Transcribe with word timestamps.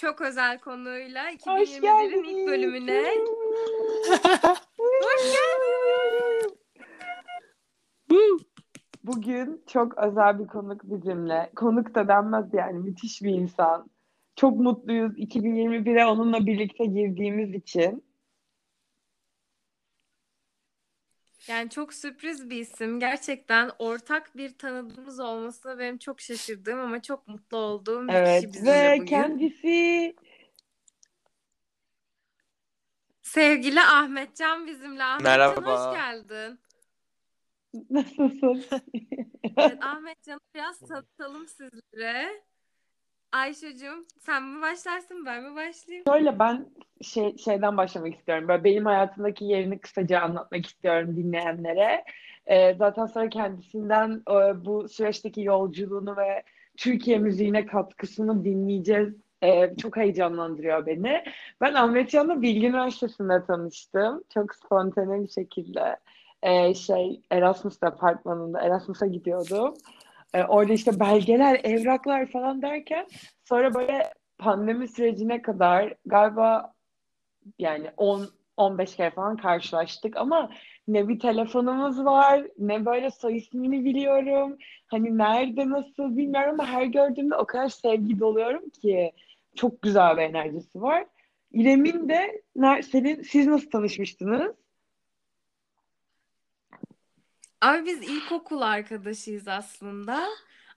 çok 0.00 0.20
özel 0.20 0.58
konuyla 0.60 1.24
Hoş 1.24 1.36
2021'in 1.36 2.24
ilk 2.24 2.48
bölümüne. 2.48 3.02
Hoş 4.78 5.22
geldiniz. 5.22 6.52
Bugün 9.04 9.64
çok 9.66 9.98
özel 9.98 10.38
bir 10.38 10.46
konuk 10.46 10.84
bizimle. 10.84 11.50
Konuk 11.56 11.94
da 11.94 12.08
denmez 12.08 12.54
yani 12.54 12.78
müthiş 12.78 13.22
bir 13.22 13.30
insan. 13.30 13.90
Çok 14.36 14.56
mutluyuz 14.60 15.18
2021'e 15.18 16.06
onunla 16.06 16.46
birlikte 16.46 16.84
girdiğimiz 16.84 17.54
için. 17.54 18.07
Yani 21.48 21.70
çok 21.70 21.94
sürpriz 21.94 22.50
bir 22.50 22.56
isim. 22.56 23.00
Gerçekten 23.00 23.70
ortak 23.78 24.36
bir 24.36 24.58
tanıdığımız 24.58 25.20
olması 25.20 25.78
benim 25.78 25.98
çok 25.98 26.20
şaşırdığım 26.20 26.80
ama 26.80 27.02
çok 27.02 27.28
mutlu 27.28 27.56
olduğum 27.56 28.08
bir 28.08 28.12
Evet 28.12 28.42
kişi 28.42 28.52
bizimle 28.54 28.90
ve 28.90 28.94
bugün. 28.96 29.06
kendisi 29.06 30.16
Sevgili 33.22 33.80
Ahmetcan 33.80 34.66
bizimle. 34.66 35.04
Ahmetcan 35.04 35.38
Merhaba. 35.38 35.90
hoş 35.90 35.96
geldin. 35.96 36.60
nasılsın? 37.90 38.64
Evet, 39.56 39.84
Ahmetcan'ı 39.84 40.40
biraz 40.54 40.78
tanıtalım 40.78 41.48
sizlere. 41.48 42.42
Ayşe'cim 43.32 44.06
sen 44.18 44.42
mi 44.42 44.62
başlarsın 44.62 45.26
ben 45.26 45.42
mi 45.42 45.56
başlayayım? 45.56 46.04
Şöyle 46.08 46.38
ben 46.38 46.66
şey, 47.02 47.36
şeyden 47.36 47.76
başlamak 47.76 48.14
istiyorum. 48.14 48.48
Böyle 48.48 48.64
benim 48.64 48.86
hayatımdaki 48.86 49.44
yerini 49.44 49.78
kısaca 49.78 50.20
anlatmak 50.20 50.66
istiyorum 50.66 51.16
dinleyenlere. 51.16 52.04
Ee, 52.46 52.74
zaten 52.74 53.06
sonra 53.06 53.28
kendisinden 53.28 54.22
e, 54.30 54.64
bu 54.64 54.88
süreçteki 54.88 55.42
yolculuğunu 55.42 56.16
ve 56.16 56.42
Türkiye 56.76 57.18
müziğine 57.18 57.66
katkısını 57.66 58.44
dinleyeceğiz. 58.44 59.14
Ee, 59.42 59.76
çok 59.82 59.96
heyecanlandırıyor 59.96 60.86
beni. 60.86 61.24
Ben 61.60 61.74
Ahmet 61.74 62.10
Can'la 62.10 62.42
Bilgi 62.42 62.66
Üniversitesi'nde 62.66 63.44
tanıştım. 63.46 64.24
Çok 64.34 64.54
spontane 64.54 65.22
bir 65.22 65.28
şekilde. 65.28 65.96
Ee, 66.42 66.74
şey 66.74 67.20
Erasmus 67.30 67.82
departmanında 67.82 68.60
Erasmus'a 68.60 69.06
gidiyordum. 69.06 69.74
Ee, 70.34 70.44
orada 70.44 70.72
işte 70.72 71.00
belgeler, 71.00 71.60
evraklar 71.64 72.26
falan 72.26 72.62
derken 72.62 73.06
sonra 73.44 73.74
böyle 73.74 74.12
pandemi 74.38 74.88
sürecine 74.88 75.42
kadar 75.42 75.94
galiba 76.06 76.74
yani 77.58 77.90
10 77.96 78.28
15 78.56 78.96
kere 78.96 79.10
falan 79.10 79.36
karşılaştık 79.36 80.16
ama 80.16 80.50
ne 80.88 81.08
bir 81.08 81.18
telefonumuz 81.18 82.04
var 82.04 82.46
ne 82.58 82.86
böyle 82.86 83.10
soy 83.10 83.36
ismini 83.36 83.84
biliyorum. 83.84 84.58
Hani 84.86 85.18
nerede 85.18 85.70
nasıl 85.70 86.16
bilmiyorum 86.16 86.50
ama 86.60 86.66
her 86.66 86.84
gördüğümde 86.84 87.36
o 87.36 87.46
kadar 87.46 87.68
sevgi 87.68 88.20
doluyorum 88.20 88.70
ki 88.70 89.12
çok 89.56 89.82
güzel 89.82 90.16
bir 90.16 90.22
enerjisi 90.22 90.82
var. 90.82 91.06
İrem'in 91.52 92.08
de 92.08 92.42
senin 92.82 93.22
siz 93.22 93.46
nasıl 93.46 93.70
tanışmıştınız? 93.70 94.56
Abi 97.60 97.86
biz 97.86 98.02
ilkokul 98.02 98.60
arkadaşıyız 98.60 99.48
aslında. 99.48 100.28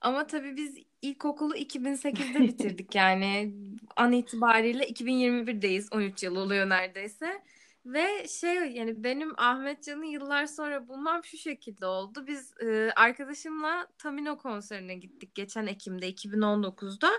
Ama 0.01 0.27
tabii 0.27 0.57
biz 0.57 0.77
ilkokulu 1.01 1.55
2008'de 1.55 2.39
bitirdik 2.47 2.95
yani. 2.95 3.53
An 3.95 4.11
itibariyle 4.11 4.89
2021'deyiz. 4.89 5.95
13 5.95 6.23
yıl 6.23 6.35
oluyor 6.35 6.69
neredeyse. 6.69 7.41
Ve 7.85 8.27
şey 8.27 8.55
yani 8.55 9.03
benim 9.03 9.33
Ahmetcan'ı 9.39 10.05
yıllar 10.05 10.45
sonra 10.45 10.87
bulmam 10.87 11.23
şu 11.23 11.37
şekilde 11.37 11.85
oldu. 11.85 12.27
Biz 12.27 12.53
e, 12.61 12.91
arkadaşımla 12.95 13.87
Tamino 13.97 14.37
konserine 14.37 14.95
gittik 14.95 15.35
geçen 15.35 15.67
Ekim'de 15.67 16.09
2019'da. 16.09 17.09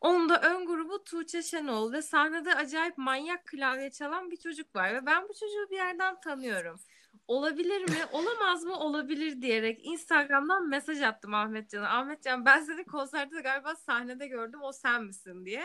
Onun 0.00 0.28
da 0.28 0.40
ön 0.42 0.66
grubu 0.66 1.04
Tuğçe 1.04 1.42
Şenol 1.42 1.92
ve 1.92 2.02
sahnede 2.02 2.54
acayip 2.54 2.98
manyak 2.98 3.46
klavye 3.46 3.90
çalan 3.90 4.30
bir 4.30 4.36
çocuk 4.36 4.76
var. 4.76 4.94
Ve 4.94 5.06
ben 5.06 5.22
bu 5.28 5.32
çocuğu 5.34 5.70
bir 5.70 5.76
yerden 5.76 6.20
tanıyorum. 6.20 6.80
Olabilir 7.28 7.82
mi? 7.82 7.98
Olamaz 8.12 8.64
mı? 8.64 8.78
Olabilir 8.78 9.42
diyerek 9.42 9.86
Instagram'dan 9.86 10.68
mesaj 10.68 11.02
attım 11.02 11.34
Ahmetcan'a. 11.34 11.88
Ahmetcan 11.98 12.44
ben 12.44 12.60
seni 12.60 12.84
konserde 12.84 13.40
galiba 13.40 13.74
sahnede 13.74 14.26
gördüm. 14.26 14.62
O 14.62 14.72
sen 14.72 15.04
misin 15.04 15.46
diye. 15.46 15.64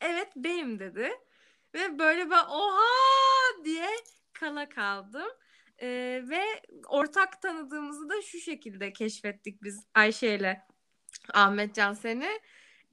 Evet 0.00 0.32
benim 0.36 0.78
dedi. 0.78 1.10
Ve 1.74 1.98
böyle 1.98 2.30
ben 2.30 2.44
oha 2.44 3.64
diye 3.64 3.88
kala 4.32 4.68
kaldım. 4.68 5.28
Ee, 5.82 6.22
ve 6.28 6.42
ortak 6.88 7.42
tanıdığımızı 7.42 8.08
da 8.08 8.22
şu 8.22 8.38
şekilde 8.38 8.92
keşfettik 8.92 9.62
biz 9.62 9.86
Ayşe 9.94 10.34
ile 10.34 10.66
Ahmetcan 11.34 11.92
seni. 11.92 12.40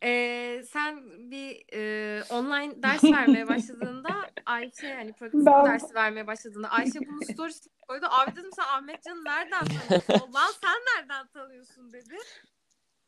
Ee, 0.04 0.64
sen 0.68 1.04
bir 1.32 1.66
e, 1.74 2.24
online 2.30 2.84
ders 2.84 3.04
vermeye 3.04 3.48
başladığında 3.50 4.23
Ayşe 4.54 4.88
yani 4.88 5.14
pratik 5.14 5.46
Ben- 5.46 5.66
dersi 5.66 5.96
vermeye 5.96 6.28
başladığında 6.28 6.70
Ayşe 6.70 7.00
bunu 7.00 7.22
storiesine 7.34 7.74
koydu. 7.82 8.06
Abi 8.10 8.36
dedim 8.36 8.52
sen 8.56 8.64
Ahmetcan'ı 8.64 9.24
nereden 9.26 9.66
tanıyorsun? 9.66 10.14
Lan 10.34 10.52
sen 10.62 10.80
nereden 10.96 11.28
tanıyorsun 11.28 11.94
dedi. 11.94 12.18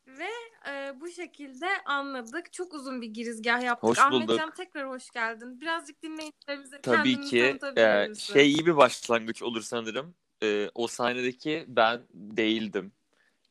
Ve 0.06 0.30
e, 0.70 1.00
bu 1.00 1.08
şekilde 1.08 1.66
anladık. 1.84 2.52
Çok 2.52 2.74
uzun 2.74 3.02
bir 3.02 3.06
girizgah 3.06 3.62
yaptık. 3.62 3.90
Hoş 3.90 3.98
bulduk. 3.98 4.30
Ahmetcan 4.30 4.50
tekrar 4.54 4.88
hoş 4.88 5.10
geldin. 5.10 5.60
Birazcık 5.60 6.02
dinleyicilerimize 6.02 6.80
Tabii 6.80 7.12
kendini 7.14 7.30
ki 7.30 7.58
e, 7.76 8.06
misin? 8.08 8.32
şey 8.34 8.52
iyi 8.52 8.66
bir 8.66 8.76
başlangıç 8.76 9.42
olur 9.42 9.62
sanırım. 9.62 10.14
E, 10.42 10.70
o 10.74 10.86
sahnedeki 10.86 11.64
ben 11.68 12.02
değildim. 12.12 12.92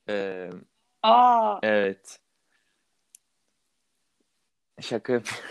E, 0.10 0.50
Aa, 1.04 1.60
evet. 1.64 2.20
Şaka 4.82 5.14
yapıyorum. 5.14 5.50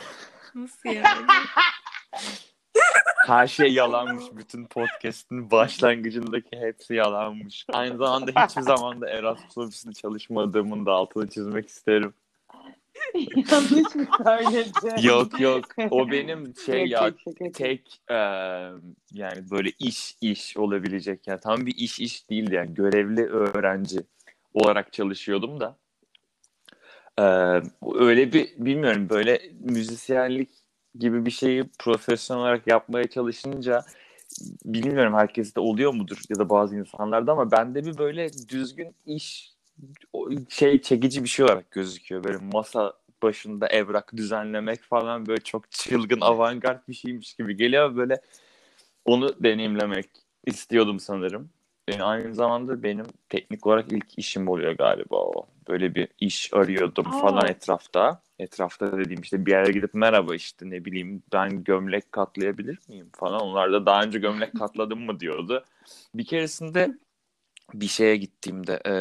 Nasıl 0.55 0.89
yani? 0.89 1.27
Her 3.27 3.47
şey 3.47 3.73
yalanmış. 3.73 4.25
Bütün 4.33 4.67
podcast'ın 4.67 5.51
başlangıcındaki 5.51 6.57
hepsi 6.57 6.95
yalanmış. 6.95 7.67
Aynı 7.73 7.97
zamanda 7.97 8.45
hiçbir 8.45 8.63
zaman 8.63 9.01
da 9.01 9.09
Erasmus 9.11 9.59
ofisinde 9.59 9.95
çalışmadığımın 9.95 10.87
da 10.87 10.93
altını 10.93 11.29
çizmek 11.29 11.69
isterim. 11.69 12.15
yanlış 13.51 13.95
mı 13.95 14.07
söyledim? 14.25 14.73
Yok 15.03 15.41
yok. 15.41 15.65
O 15.91 16.11
benim 16.11 16.55
şey 16.67 16.87
ya 16.87 17.11
tek 17.55 18.01
e, 18.11 18.15
yani 19.13 19.51
böyle 19.51 19.73
iş 19.79 20.17
iş 20.21 20.57
olabilecek 20.57 21.27
yani 21.27 21.41
tam 21.41 21.67
bir 21.67 21.75
iş 21.77 22.01
iş 22.01 22.31
değildi 22.31 22.55
yani 22.55 22.75
görevli 22.75 23.27
öğrenci 23.27 23.99
olarak 24.55 24.93
çalışıyordum 24.93 25.61
da 25.61 25.77
E, 27.19 27.25
öyle 27.95 28.33
bir 28.33 28.49
bilmiyorum 28.57 29.09
böyle 29.11 29.41
müzisyenlik 29.61 30.51
gibi 30.99 31.27
bir 31.27 31.31
şeyi 31.31 31.65
profesyonel 31.79 32.43
olarak 32.43 32.67
yapmaya 32.67 33.07
çalışınca 33.07 33.85
bilmiyorum 34.65 35.15
herkeste 35.15 35.61
oluyor 35.61 35.95
mudur 35.95 36.19
ya 36.29 36.39
da 36.39 36.51
bazı 36.51 36.77
insanlarda 36.77 37.33
ama 37.33 37.51
bende 37.51 37.85
bir 37.85 37.99
böyle 37.99 38.31
düzgün 38.49 38.95
iş 39.07 39.55
şey 40.49 40.83
çekici 40.83 41.23
bir 41.23 41.29
şey 41.29 41.45
olarak 41.45 41.71
gözüküyor. 41.71 42.25
Böyle 42.25 42.39
masa 42.53 42.93
başında 43.23 43.67
evrak 43.67 44.17
düzenlemek 44.17 44.83
falan 44.83 45.27
böyle 45.27 45.41
çok 45.41 45.71
çılgın 45.71 46.21
avantgard 46.21 46.89
bir 46.89 46.95
şeymiş 46.95 47.35
gibi 47.35 47.57
geliyor. 47.57 47.97
Böyle 47.97 48.21
onu 49.05 49.43
deneyimlemek 49.43 50.07
istiyordum 50.47 51.01
sanırım. 51.01 51.51
E, 51.89 52.03
aynı 52.03 52.35
zamanda 52.35 52.83
benim 52.83 53.07
teknik 53.29 53.67
olarak 53.67 53.93
ilk 53.93 54.19
işim 54.19 54.49
oluyor 54.49 54.73
galiba 54.73 55.17
o. 55.17 55.47
Böyle 55.69 55.95
bir 55.95 56.09
iş 56.21 56.55
arıyordum 56.55 57.07
Aa. 57.07 57.11
falan 57.11 57.47
etrafta. 57.47 58.23
Etrafta 58.45 58.99
dediğim 58.99 59.23
işte 59.23 59.47
bir 59.47 59.51
yere 59.51 59.73
gidip 59.73 59.95
merhaba 59.95 60.35
işte 60.35 60.71
ne 60.71 60.85
bileyim 60.85 61.23
ben 61.33 61.65
gömlek 61.65 62.13
katlayabilir 62.13 62.79
miyim 62.89 63.11
falan. 63.13 63.41
Onlar 63.41 63.73
da 63.73 63.87
daha 63.87 64.03
önce 64.03 64.19
gömlek 64.19 64.55
katladım 64.59 65.01
mı 65.05 65.21
diyordu. 65.21 65.65
Bir 66.15 66.25
keresinde 66.25 66.95
bir 67.75 67.87
şeye 67.87 68.17
gittiğimde 68.17 68.81
e, 68.87 68.93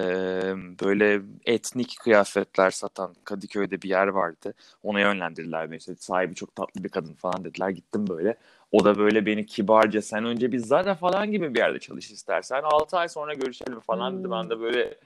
böyle 0.85 1.21
etnik 1.45 1.97
kıyafetler 2.03 2.71
satan 2.71 3.15
Kadıköy'de 3.23 3.81
bir 3.81 3.89
yer 3.89 4.07
vardı. 4.07 4.53
Ona 4.83 5.00
yönlendirdiler 5.00 5.71
beni. 5.71 5.77
İşte 5.77 5.95
sahibi 5.95 6.35
çok 6.35 6.56
tatlı 6.56 6.83
bir 6.83 6.89
kadın 6.89 7.13
falan 7.13 7.44
dediler. 7.45 7.69
Gittim 7.69 8.07
böyle. 8.07 8.38
O 8.71 8.85
da 8.85 8.97
böyle 8.97 9.25
beni 9.25 9.45
kibarca 9.45 10.01
sen 10.01 10.25
önce 10.25 10.51
bir 10.51 10.59
Zara 10.59 10.95
falan 10.95 11.31
gibi 11.31 11.53
bir 11.53 11.59
yerde 11.59 11.79
çalış 11.79 12.12
istersen. 12.12 12.62
6 12.63 12.97
ay 12.97 13.09
sonra 13.09 13.33
görüşelim 13.33 13.79
falan 13.79 14.19
dedi. 14.19 14.31
Ben 14.31 14.50
de 14.50 14.59
böyle 14.59 14.97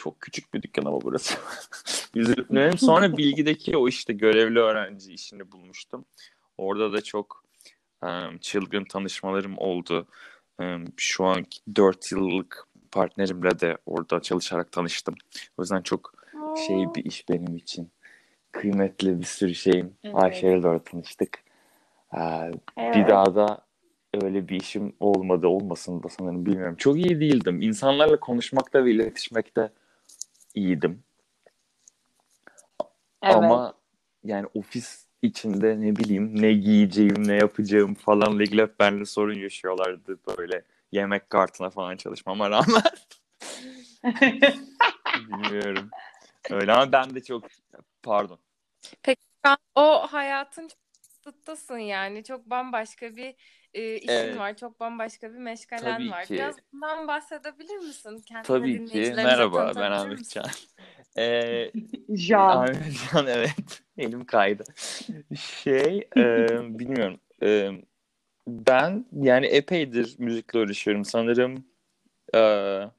çok 0.00 0.20
küçük 0.20 0.54
bir 0.54 0.62
dükkan 0.62 0.84
ama 0.84 1.00
burası. 1.00 1.34
Üzülüp 2.14 2.50
dönüyorum. 2.50 2.78
Sonra 2.78 3.16
bilgideki 3.16 3.76
o 3.76 3.88
işte 3.88 4.12
görevli 4.12 4.58
öğrenci 4.58 5.12
işini 5.12 5.52
bulmuştum. 5.52 6.04
Orada 6.58 6.92
da 6.92 7.00
çok 7.02 7.44
e, 8.04 8.08
çılgın 8.40 8.84
tanışmalarım 8.84 9.58
oldu. 9.58 10.06
E, 10.60 10.76
şu 10.96 11.24
anki 11.24 11.60
4 11.76 12.12
yıllık 12.12 12.66
partnerimle 12.92 13.60
de 13.60 13.78
orada 13.86 14.22
çalışarak 14.22 14.72
tanıştım. 14.72 15.14
O 15.58 15.62
yüzden 15.62 15.82
çok 15.82 16.14
şey 16.66 16.76
bir 16.94 17.04
iş 17.04 17.28
benim 17.28 17.56
için. 17.56 17.90
Kıymetli 18.52 19.20
bir 19.20 19.26
sürü 19.26 19.54
şeyim. 19.54 19.94
Evet. 20.04 20.16
Ayşe'yle 20.16 20.62
de 20.62 20.68
orada 20.68 20.84
tanıştık. 20.84 21.38
Ee, 22.14 22.18
Evet. 22.76 22.96
bir 22.96 23.08
daha 23.08 23.34
da 23.34 23.66
öyle 24.22 24.48
bir 24.48 24.60
işim 24.60 24.92
olmadı 25.00 25.46
olmasın 25.46 26.02
da 26.02 26.08
sanırım 26.08 26.46
bilmiyorum. 26.46 26.76
Çok 26.76 26.96
iyi 26.96 27.20
değildim. 27.20 27.62
İnsanlarla 27.62 28.20
konuşmakta 28.20 28.84
ve 28.84 28.90
iletişmekte 28.90 29.70
iyiydim. 30.60 31.02
Evet. 33.22 33.34
Ama 33.34 33.74
yani 34.24 34.46
ofis 34.54 35.06
içinde 35.22 35.80
ne 35.80 35.96
bileyim 35.96 36.42
ne 36.42 36.52
giyeceğim 36.52 37.28
ne 37.28 37.36
yapacağım 37.36 37.94
falanla 37.94 38.42
ilgili 38.42 38.62
hep 38.62 38.80
benimle 38.80 39.04
sorun 39.04 39.38
yaşıyorlardı 39.38 40.18
böyle 40.38 40.64
yemek 40.92 41.30
kartına 41.30 41.70
falan 41.70 41.96
çalışmama 41.96 42.50
rağmen. 42.50 42.82
Bilmiyorum. 45.16 45.90
Öyle 46.50 46.72
ama 46.72 46.92
ben 46.92 47.14
de 47.14 47.22
çok 47.22 47.44
pardon. 48.02 48.38
Peki 49.02 49.20
o 49.74 50.06
hayatın 50.06 50.68
çok 50.68 50.78
kısıttasın 51.02 51.78
yani. 51.78 52.24
Çok 52.24 52.50
bambaşka 52.50 53.16
bir 53.16 53.34
e, 53.74 53.96
işin 53.96 54.08
Evet. 54.08 54.38
var. 54.38 54.56
Çok 54.56 54.80
bambaşka 54.80 55.32
bir 55.32 55.38
meşgalen 55.38 55.96
Tabii 55.96 56.10
var. 56.10 56.24
ki. 56.24 56.34
Biraz 56.34 56.56
bundan 56.72 57.08
bahsedebilir 57.08 57.76
misin? 57.76 58.22
Kendini 58.26 58.46
Tabii 58.46 58.86
ki. 58.86 59.12
Merhaba 59.16 59.72
ben 59.76 59.90
Ahmet? 59.90 60.30
Can. 60.30 60.46
Ee, 61.18 61.70
Can. 62.14 62.48
Ahmet 62.48 62.76
Can 63.12 63.26
evet. 63.26 63.82
Elim 63.98 64.24
kaydı. 64.24 64.64
Şey 65.36 66.08
e, 66.16 66.48
bilmiyorum. 66.78 67.20
E, 67.42 67.70
ben 68.46 69.06
yani 69.12 69.46
epeydir 69.46 70.14
müzikle 70.18 70.58
uğraşıyorum. 70.58 71.04
Sanırım 71.04 71.64
e, 72.34 72.40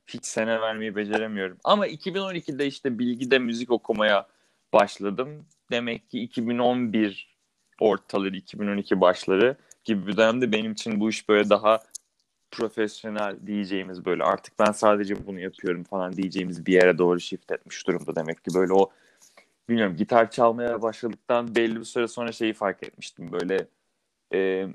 hiç 0.07 0.25
sene 0.25 0.61
vermeyi 0.61 0.95
beceremiyorum. 0.95 1.57
Ama 1.63 1.87
2012'de 1.87 2.67
işte 2.67 2.99
bilgide 2.99 3.39
müzik 3.39 3.71
okumaya 3.71 4.27
başladım. 4.73 5.45
Demek 5.71 6.09
ki 6.09 6.19
2011 6.19 7.37
ortaları, 7.79 8.35
2012 8.35 9.01
başları 9.01 9.57
gibi 9.83 10.07
bir 10.07 10.17
dönemde 10.17 10.51
benim 10.51 10.71
için 10.71 10.99
bu 10.99 11.09
iş 11.09 11.29
böyle 11.29 11.49
daha 11.49 11.79
profesyonel 12.51 13.35
diyeceğimiz 13.45 14.05
böyle 14.05 14.23
artık 14.23 14.59
ben 14.59 14.71
sadece 14.71 15.27
bunu 15.27 15.39
yapıyorum 15.39 15.83
falan 15.83 16.13
diyeceğimiz 16.13 16.65
bir 16.65 16.73
yere 16.73 16.97
doğru 16.97 17.19
shift 17.19 17.51
etmiş 17.51 17.87
durumda 17.87 18.15
demek 18.15 18.43
ki. 18.43 18.51
Böyle 18.55 18.73
o 18.73 18.91
bilmiyorum 19.69 19.95
gitar 19.95 20.31
çalmaya 20.31 20.81
başladıktan 20.81 21.55
belli 21.55 21.79
bir 21.79 21.85
süre 21.85 22.07
sonra 22.07 22.31
şeyi 22.31 22.53
fark 22.53 22.83
etmiştim. 22.83 23.31
Böyle 23.31 23.67
e, 24.33 24.67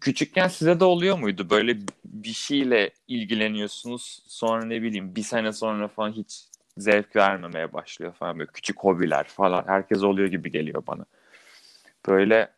küçükken 0.00 0.48
size 0.48 0.80
de 0.80 0.84
oluyor 0.84 1.18
muydu? 1.18 1.50
Böyle 1.50 1.78
bir 2.04 2.32
şeyle 2.32 2.90
ilgileniyorsunuz 3.08 4.22
sonra 4.26 4.64
ne 4.64 4.82
bileyim 4.82 5.16
bir 5.16 5.22
sene 5.22 5.52
sonra 5.52 5.88
falan 5.88 6.12
hiç 6.12 6.44
zevk 6.78 7.16
vermemeye 7.16 7.72
başlıyor 7.72 8.12
falan 8.12 8.38
böyle 8.38 8.50
küçük 8.52 8.78
hobiler 8.78 9.24
falan. 9.24 9.64
Herkes 9.66 10.02
oluyor 10.02 10.28
gibi 10.28 10.50
geliyor 10.50 10.82
bana. 10.86 11.04
Böyle 12.08 12.55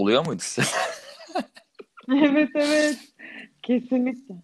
oluyor 0.00 0.26
muydu 0.26 0.42
size? 0.42 0.68
evet 2.12 2.50
evet. 2.54 2.98
Kesinlikle. 3.62 4.34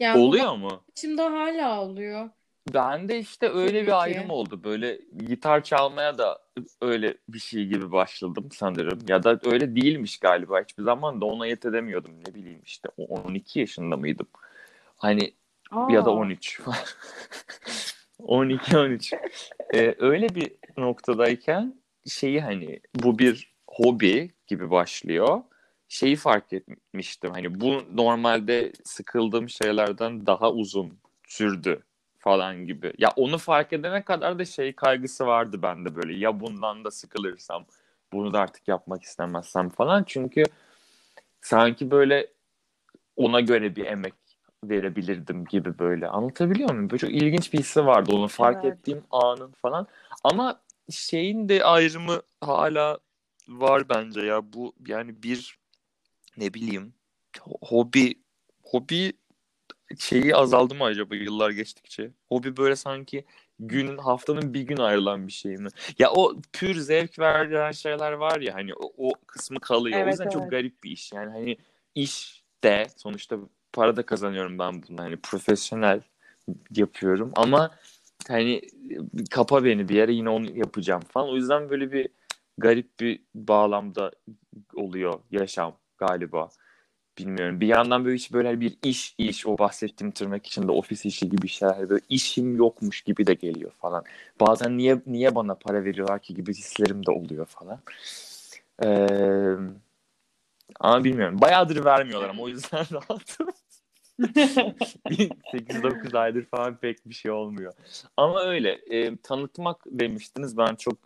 Yani 0.00 0.20
oluyor 0.20 0.56
mu? 0.56 0.84
Şimdi 0.94 1.22
hala 1.22 1.80
oluyor. 1.80 2.30
Ben 2.74 3.08
de 3.08 3.18
işte 3.18 3.48
öyle 3.48 3.68
Tabii 3.68 3.80
ki. 3.80 3.86
bir 3.86 4.02
ayrım 4.02 4.30
oldu. 4.30 4.64
Böyle 4.64 5.00
gitar 5.26 5.64
çalmaya 5.64 6.18
da 6.18 6.38
öyle 6.82 7.14
bir 7.28 7.38
şey 7.38 7.66
gibi 7.66 7.92
başladım 7.92 8.48
sanırım. 8.52 8.98
Ya 9.08 9.22
da 9.22 9.40
öyle 9.44 9.76
değilmiş 9.76 10.18
galiba. 10.18 10.62
Hiçbir 10.62 10.82
zaman 10.82 11.20
da 11.20 11.24
ona 11.24 11.46
yet 11.46 11.64
edemiyordum. 11.66 12.12
Ne 12.26 12.34
bileyim 12.34 12.60
işte 12.64 12.88
o 12.96 13.04
12 13.04 13.60
yaşında 13.60 13.96
mıydım? 13.96 14.26
Hani 14.96 15.34
Aa. 15.70 15.92
ya 15.92 16.04
da 16.04 16.10
13. 16.10 16.60
12-13. 18.18 19.16
Ee, 19.74 19.94
öyle 19.98 20.28
bir 20.28 20.52
noktadayken 20.76 21.74
şeyi 22.06 22.40
hani 22.40 22.80
bu 22.94 23.18
bir 23.18 23.54
hobi 23.84 24.30
gibi 24.46 24.70
başlıyor. 24.70 25.42
Şeyi 25.88 26.16
fark 26.16 26.52
etmiştim. 26.52 27.30
Hani 27.32 27.60
bu 27.60 27.82
normalde 27.94 28.72
sıkıldığım 28.84 29.48
şeylerden 29.48 30.26
daha 30.26 30.52
uzun 30.52 30.98
sürdü 31.26 31.82
falan 32.18 32.66
gibi. 32.66 32.92
Ya 32.98 33.12
onu 33.16 33.38
fark 33.38 33.72
edene 33.72 34.02
kadar 34.02 34.38
da 34.38 34.44
şey 34.44 34.72
kaygısı 34.72 35.26
vardı 35.26 35.62
bende 35.62 35.96
böyle. 35.96 36.18
Ya 36.18 36.40
bundan 36.40 36.84
da 36.84 36.90
sıkılırsam, 36.90 37.66
bunu 38.12 38.32
da 38.32 38.40
artık 38.40 38.68
yapmak 38.68 39.02
istemezsem 39.02 39.68
falan. 39.68 40.04
Çünkü 40.06 40.44
sanki 41.40 41.90
böyle 41.90 42.26
ona 43.16 43.40
göre 43.40 43.76
bir 43.76 43.86
emek 43.86 44.14
verebilirdim 44.64 45.44
gibi 45.44 45.78
böyle. 45.78 46.08
Anlatabiliyor 46.08 46.70
muyum? 46.70 46.90
Böyle 46.90 46.98
çok 46.98 47.10
ilginç 47.10 47.52
bir 47.52 47.58
hissi 47.58 47.86
vardı 47.86 48.12
onu 48.14 48.28
fark 48.28 48.64
Evet. 48.64 48.74
ettiğim 48.74 49.02
anın 49.10 49.52
falan. 49.62 49.86
Ama 50.24 50.60
şeyin 50.90 51.48
de 51.48 51.64
ayrımı 51.64 52.22
hala 52.40 52.98
var 53.50 53.88
bence 53.88 54.20
ya. 54.20 54.52
Bu 54.52 54.72
yani 54.86 55.22
bir 55.22 55.58
ne 56.36 56.54
bileyim 56.54 56.94
ho- 57.38 57.68
hobi 57.68 58.14
hobi 58.62 59.12
şeyi 59.98 60.36
azaldı 60.36 60.74
mı 60.74 60.84
acaba 60.84 61.14
yıllar 61.14 61.50
geçtikçe? 61.50 62.10
Hobi 62.28 62.56
böyle 62.56 62.76
sanki 62.76 63.24
günün 63.58 63.98
haftanın 63.98 64.54
bir 64.54 64.62
gün 64.62 64.76
ayrılan 64.76 65.26
bir 65.26 65.32
şey 65.32 65.56
mi? 65.56 65.68
Ya 65.98 66.10
o 66.10 66.40
pür 66.52 66.74
zevk 66.74 67.18
veren 67.18 67.72
şeyler 67.72 68.12
var 68.12 68.40
ya 68.40 68.54
hani 68.54 68.74
o, 68.74 68.92
o 69.08 69.12
kısmı 69.26 69.60
kalıyor. 69.60 69.98
o 69.98 70.02
Evet, 70.02 70.12
yüzden 70.12 70.28
çok 70.28 70.42
evet. 70.42 70.50
garip 70.50 70.84
bir 70.84 70.90
iş. 70.90 71.12
Yani 71.12 71.30
hani 71.30 71.56
iş 71.94 72.44
de 72.64 72.86
sonuçta 72.96 73.36
para 73.72 73.96
da 73.96 74.06
kazanıyorum 74.06 74.58
ben 74.58 74.82
bundan. 74.82 75.02
Hani 75.02 75.16
profesyonel 75.16 76.00
yapıyorum 76.76 77.32
ama 77.36 77.70
hani 78.28 78.62
kapa 79.30 79.64
beni 79.64 79.88
bir 79.88 79.94
yere 79.94 80.12
yine 80.12 80.28
onu 80.28 80.58
yapacağım 80.58 81.02
falan. 81.08 81.28
O 81.28 81.36
yüzden 81.36 81.70
böyle 81.70 81.92
bir 81.92 82.08
garip 82.60 83.00
bir 83.00 83.22
bağlamda 83.34 84.10
oluyor 84.74 85.20
yaşam 85.30 85.76
galiba. 85.98 86.48
Bilmiyorum. 87.18 87.60
Bir 87.60 87.66
yandan 87.66 88.04
böyle 88.04 88.16
hiç 88.16 88.32
böyle 88.32 88.60
bir 88.60 88.78
iş 88.82 89.14
iş 89.18 89.46
o 89.46 89.58
bahsettiğim 89.58 90.10
tırnak 90.10 90.46
içinde 90.46 90.72
ofis 90.72 91.06
işi 91.06 91.28
gibi 91.28 91.48
şeyler 91.48 91.90
böyle 91.90 92.04
işim 92.08 92.56
yokmuş 92.56 93.02
gibi 93.02 93.26
de 93.26 93.34
geliyor 93.34 93.72
falan. 93.78 94.04
Bazen 94.40 94.78
niye 94.78 95.00
niye 95.06 95.34
bana 95.34 95.54
para 95.54 95.84
veriyorlar 95.84 96.22
ki 96.22 96.34
gibi 96.34 96.54
hislerim 96.54 97.06
de 97.06 97.10
oluyor 97.10 97.46
falan. 97.46 97.80
Ee, 98.84 99.56
ama 100.80 101.04
bilmiyorum. 101.04 101.40
Bayağıdır 101.40 101.84
vermiyorlar 101.84 102.28
ama 102.28 102.42
o 102.42 102.48
yüzden 102.48 102.86
rahatım. 102.92 103.48
8-9 104.20 106.14
aydır 106.14 106.44
falan 106.44 106.76
pek 106.76 107.08
bir 107.08 107.14
şey 107.14 107.30
olmuyor. 107.30 107.72
Ama 108.16 108.42
öyle. 108.42 108.70
E, 108.90 109.16
tanıtmak 109.16 109.84
demiştiniz. 109.86 110.58
Ben 110.58 110.74
çok 110.74 110.96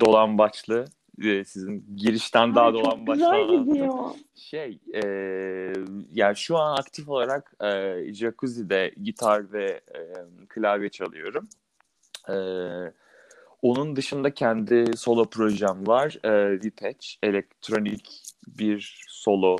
dolambaçlı. 0.00 0.84
E, 1.24 1.44
sizin 1.44 1.96
girişten 1.96 2.54
daha 2.54 2.66
anlattım. 2.66 3.64
gidiyor. 3.64 4.04
Şey, 4.34 4.78
e, 4.94 5.02
yani 6.12 6.36
şu 6.36 6.56
an 6.58 6.76
aktif 6.76 7.08
olarak 7.08 7.54
e, 7.60 8.00
Jacuzzi'de 8.12 8.94
gitar 9.02 9.52
ve 9.52 9.64
e, 9.94 10.00
klavye 10.48 10.88
çalıyorum. 10.88 11.48
E, 12.28 12.36
onun 13.62 13.96
dışında 13.96 14.34
kendi 14.34 14.96
solo 14.96 15.24
projem 15.30 15.86
var. 15.86 16.18
E, 16.24 16.62
Vipatch, 16.64 17.06
elektronik 17.22 18.22
bir 18.46 19.04
solo 19.08 19.56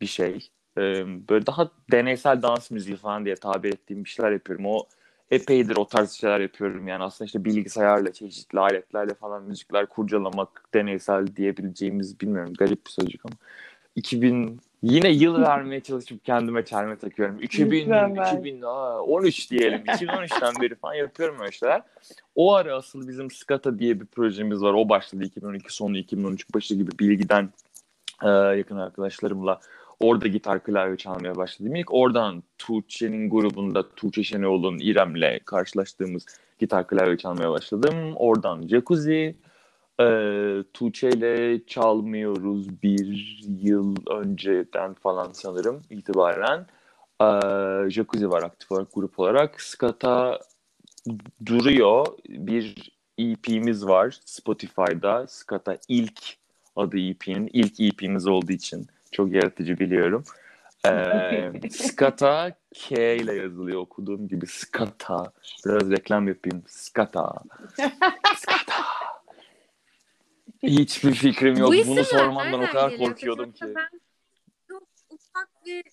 bir 0.00 0.06
şey. 0.06 0.48
E, 0.78 0.82
böyle 1.28 1.46
daha 1.46 1.70
deneysel 1.92 2.42
dans 2.42 2.70
müziği 2.70 2.96
falan 2.96 3.24
diye 3.24 3.34
tabir 3.34 3.72
ettiğim 3.72 4.04
bir 4.04 4.08
şeyler 4.08 4.32
yapıyorum. 4.32 4.66
O 4.66 4.86
epeydir 5.30 5.76
o 5.76 5.86
tarz 5.86 6.10
şeyler 6.10 6.40
yapıyorum. 6.40 6.88
Yani 6.88 7.04
aslında 7.04 7.26
işte 7.26 7.44
bilgisayarla, 7.44 8.12
çeşitli 8.12 8.60
aletlerle 8.60 9.14
falan 9.14 9.42
müzikler 9.42 9.86
kurcalamak, 9.86 10.64
deneysel 10.74 11.26
diyebileceğimiz 11.36 12.20
bilmiyorum 12.20 12.54
garip 12.58 12.86
bir 12.86 12.90
sözcük 12.90 13.20
ama 13.26 13.34
2000 13.96 14.60
yine 14.82 15.08
yıl 15.08 15.42
vermeye 15.42 15.80
çalışıp 15.80 16.24
kendime 16.24 16.64
çelme 16.64 16.98
takıyorum. 16.98 17.42
2000 17.42 17.78
Mükemmel. 17.88 18.38
2013 18.38 19.50
diyelim. 19.50 19.80
2013'ten 19.84 20.62
beri 20.62 20.74
falan 20.74 20.94
yapıyorum 20.94 21.36
öyle 21.40 21.52
şeyler. 21.52 21.82
O 22.34 22.54
ara 22.54 22.76
asıl 22.76 23.08
bizim 23.08 23.30
Skata 23.30 23.78
diye 23.78 24.00
bir 24.00 24.06
projemiz 24.06 24.62
var. 24.62 24.74
O 24.74 24.88
başladı 24.88 25.24
2012 25.24 25.74
sonu 25.74 25.98
2013 25.98 26.54
başı 26.54 26.74
gibi 26.74 26.90
bilgiden 26.98 27.50
yakın 28.56 28.76
arkadaşlarımla 28.76 29.60
orada 30.00 30.26
gitar 30.28 30.62
klavye 30.62 30.96
çalmaya 30.96 31.36
başladım. 31.36 31.74
İlk 31.74 31.94
oradan 31.94 32.42
Tuğçe'nin 32.58 33.30
grubunda 33.30 33.88
Tuğçe 33.94 34.24
Şenoğlu'nun 34.24 34.78
İrem'le 34.78 35.40
karşılaştığımız 35.44 36.26
gitar 36.58 36.86
klavye 36.86 37.16
çalmaya 37.16 37.50
başladım. 37.50 37.94
Oradan 38.16 38.68
Jacuzzi, 38.68 39.36
e, 40.00 40.06
Tuğçe 40.72 41.08
ile 41.08 41.66
çalmıyoruz 41.66 42.82
bir 42.82 43.40
yıl 43.62 43.96
önceden 44.10 44.94
falan 44.94 45.32
sanırım 45.32 45.82
itibaren. 45.90 46.66
E, 47.20 47.26
Jacuzzi 47.90 48.30
var 48.30 48.42
aktif 48.42 48.72
olarak 48.72 48.88
grup 48.94 49.18
olarak. 49.18 49.60
Skata 49.62 50.40
duruyor. 51.46 52.06
Bir 52.28 52.94
EP'miz 53.18 53.86
var 53.86 54.18
Spotify'da. 54.24 55.26
Skata 55.28 55.78
ilk 55.88 56.20
adı 56.76 56.98
EP'nin. 56.98 57.50
ilk 57.52 57.80
EP'miz 57.80 58.26
olduğu 58.26 58.52
için 58.52 58.86
çok 59.14 59.32
yaratıcı 59.32 59.78
biliyorum. 59.78 60.24
Ee, 60.86 61.52
skata 61.70 62.52
K 62.74 63.14
ile 63.14 63.34
yazılıyor 63.34 63.80
okuduğum 63.80 64.28
gibi 64.28 64.46
Skata. 64.46 65.32
Biraz 65.66 65.90
reklam 65.90 66.28
yapayım. 66.28 66.62
Skata. 66.66 67.32
Skata. 68.36 68.84
Hiçbir 70.62 71.14
fikrim 71.14 71.56
yok. 71.56 71.72
Bu 71.72 71.86
Bunu 71.86 72.04
sormandan 72.04 72.62
o 72.62 72.66
kadar 72.66 72.96
korkuyordum 72.96 73.52
ki. 73.52 73.64
Ben 73.64 74.00
çok 74.68 74.82
ufak 75.10 75.48
bir 75.66 75.84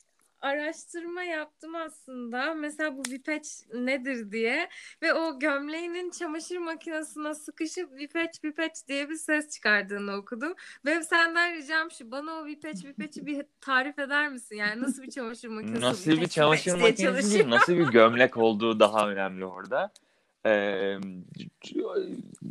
araştırma 0.41 1.23
yaptım 1.23 1.75
aslında. 1.75 2.53
Mesela 2.53 2.97
bu 2.97 3.01
vipeç 3.11 3.45
nedir 3.73 4.31
diye 4.31 4.69
ve 5.01 5.13
o 5.13 5.39
gömleğinin 5.39 6.09
çamaşır 6.09 6.57
makinesine 6.57 7.33
sıkışıp 7.33 7.93
vipeç 7.93 8.43
vipeç 8.43 8.71
diye 8.87 9.09
bir 9.09 9.15
ses 9.15 9.49
çıkardığını 9.49 10.15
okudum. 10.15 10.53
Ve 10.85 11.03
senden 11.03 11.53
ricam 11.53 11.91
şu 11.91 12.11
bana 12.11 12.33
o 12.33 12.45
vipeç 12.45 12.85
vipeçi 12.85 13.25
bir 13.25 13.45
tarif 13.61 13.99
eder 13.99 14.29
misin? 14.29 14.55
Yani 14.55 14.81
nasıl 14.81 15.03
bir 15.03 15.11
çamaşır 15.11 15.47
makinesi 15.47 15.81
Nasıl 15.81 16.11
bir 16.11 16.17
vipeç 16.17 16.31
çamaşır 16.31 16.77
vipeç 16.77 16.97
diye 16.97 17.09
makinesi 17.09 17.33
değil, 17.33 17.49
nasıl 17.49 17.73
bir 17.73 17.87
gömlek 17.87 18.37
olduğu 18.37 18.79
daha 18.79 19.09
önemli 19.09 19.45
orada. 19.45 19.91
Ee, 20.45 20.97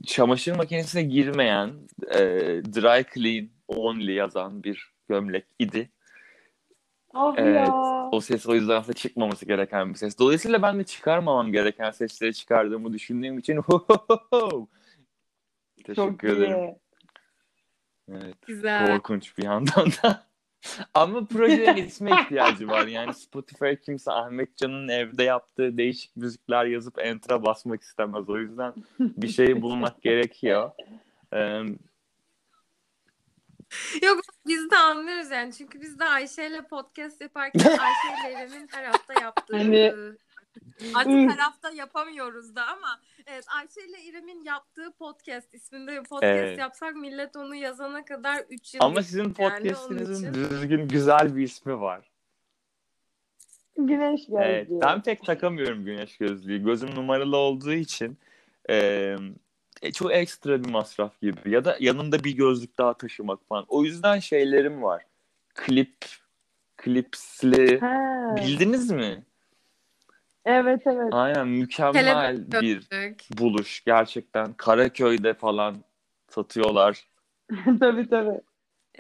çamaşır 0.07 0.57
makinesine 0.57 1.03
girmeyen, 1.03 1.71
e, 2.11 2.19
dry 2.75 3.05
clean 3.15 3.49
only 3.69 4.13
yazan 4.13 4.65
bir 4.65 4.93
gömlek 5.09 5.45
idi. 5.59 5.91
Ah 7.15 7.35
Evet. 7.37 7.69
ya. 7.69 8.09
O 8.13 8.21
ses 8.21 8.47
o 8.47 8.55
yüzden 8.55 8.77
aslında 8.77 8.93
çıkmaması 8.97 9.47
gereken 9.47 9.91
bir 9.91 9.95
ses. 9.95 10.19
Dolayısıyla 10.19 10.63
ben 10.63 10.79
de 10.79 10.85
çıkarmamam 10.85 11.53
gereken 11.53 11.91
sesleri 11.91 12.35
çıkardığımı 12.35 12.93
düşündüğüm 12.93 13.39
için 13.39 13.57
Teşekkür 15.85 15.95
Çok 15.95 16.25
ederim. 16.25 16.59
iyi. 16.59 16.75
Evet. 18.09 18.35
Güzel. 18.47 18.87
Korkunç 18.87 19.39
bir 19.39 19.45
yandan 19.45 19.87
da. 20.03 20.27
Ama 20.95 21.25
projenin 21.27 21.77
isme 21.87 22.11
ihtiyacı 22.23 22.69
var. 22.69 22.87
Yani 22.87 23.15
Spotify 23.15 23.73
kimse 23.85 24.13
Ahmet 24.13 24.57
Can'ın 24.57 24.89
evde 24.89 25.23
yaptığı 25.23 25.77
değişik 25.77 26.17
müzikler 26.17 26.65
yazıp 26.65 26.99
enter'a 26.99 27.43
basmak 27.45 27.83
istemez. 27.83 28.29
O 28.29 28.39
yüzden 28.39 28.73
bir 28.99 29.29
şey 29.29 29.63
bulmak 29.63 30.03
gerekiyor. 30.03 30.71
Ee, 31.35 31.63
Yok 34.03 34.21
biz 34.47 34.71
de 34.71 34.77
anlıyoruz 34.77 35.31
yani. 35.31 35.53
Çünkü 35.53 35.81
biz 35.81 35.99
de 35.99 36.05
Ayşe 36.05 36.47
ile 36.47 36.63
podcast 36.63 37.21
yaparken 37.21 37.61
Ayşe 37.79 38.21
ile 38.21 38.33
İrem'in 38.33 38.69
her 38.73 38.85
hafta 38.85 39.21
yaptığı 39.23 39.57
Hani- 39.57 39.95
Artık 40.95 41.13
her 41.13 41.39
hafta 41.39 41.71
yapamıyoruz 41.71 42.57
da 42.57 42.67
ama 42.67 43.01
evet 43.27 43.45
Ayşe 43.57 43.81
ile 43.89 44.03
İrem'in 44.03 44.45
yaptığı 44.45 44.93
podcast 44.93 45.55
isminde 45.55 45.93
bir 45.93 46.05
podcast 46.09 46.25
Evet. 46.25 46.59
yapsak 46.59 46.97
millet 46.97 47.37
onu 47.37 47.55
yazana 47.55 48.05
kadar 48.05 48.45
3 48.51 48.75
yıl 48.75 48.81
ama 48.83 49.03
sizin 49.03 49.23
yani 49.23 49.35
podcast'inizin 49.35 50.31
için. 50.33 50.35
düzgün 50.35 50.89
güzel 50.89 51.37
bir 51.37 51.43
ismi 51.43 51.81
var. 51.81 52.11
Güneş 53.77 54.21
gözlüğü. 54.27 54.43
Evet, 54.45 54.69
ben 54.71 55.03
pek 55.03 55.25
takamıyorum 55.25 55.85
güneş 55.85 56.17
gözlüğü. 56.17 56.65
Gözüm 56.65 56.95
numaralı 56.95 57.37
olduğu 57.37 57.73
için 57.73 58.19
e, 58.71 59.17
çok 59.95 60.13
ekstra 60.15 60.65
bir 60.65 60.71
masraf 60.71 61.21
gibi. 61.21 61.51
Ya 61.51 61.65
da 61.65 61.77
yanında 61.81 62.25
bir 62.25 62.37
gözlük 62.37 62.79
daha 62.79 62.95
taşımak 62.95 63.41
falan. 63.49 63.65
O 63.69 63.85
yüzden 63.85 64.19
şeylerim 64.19 64.83
var. 64.83 65.03
Klip, 65.55 65.97
klipsli. 66.77 67.81
Ha. 67.81 68.37
Bildiniz 68.37 68.91
mi? 68.91 69.25
Evet 70.45 70.83
evet. 70.87 71.09
Aynen 71.13 71.49
mükemmel 71.49 72.37
Kelebek 72.37 72.63
bir 72.63 72.89
buluş 73.39 73.85
gerçekten. 73.85 74.53
Karaköy'de 74.53 75.35
falan 75.35 75.77
satıyorlar. 76.29 77.09
tabii 77.81 78.09
tabii. 78.09 78.41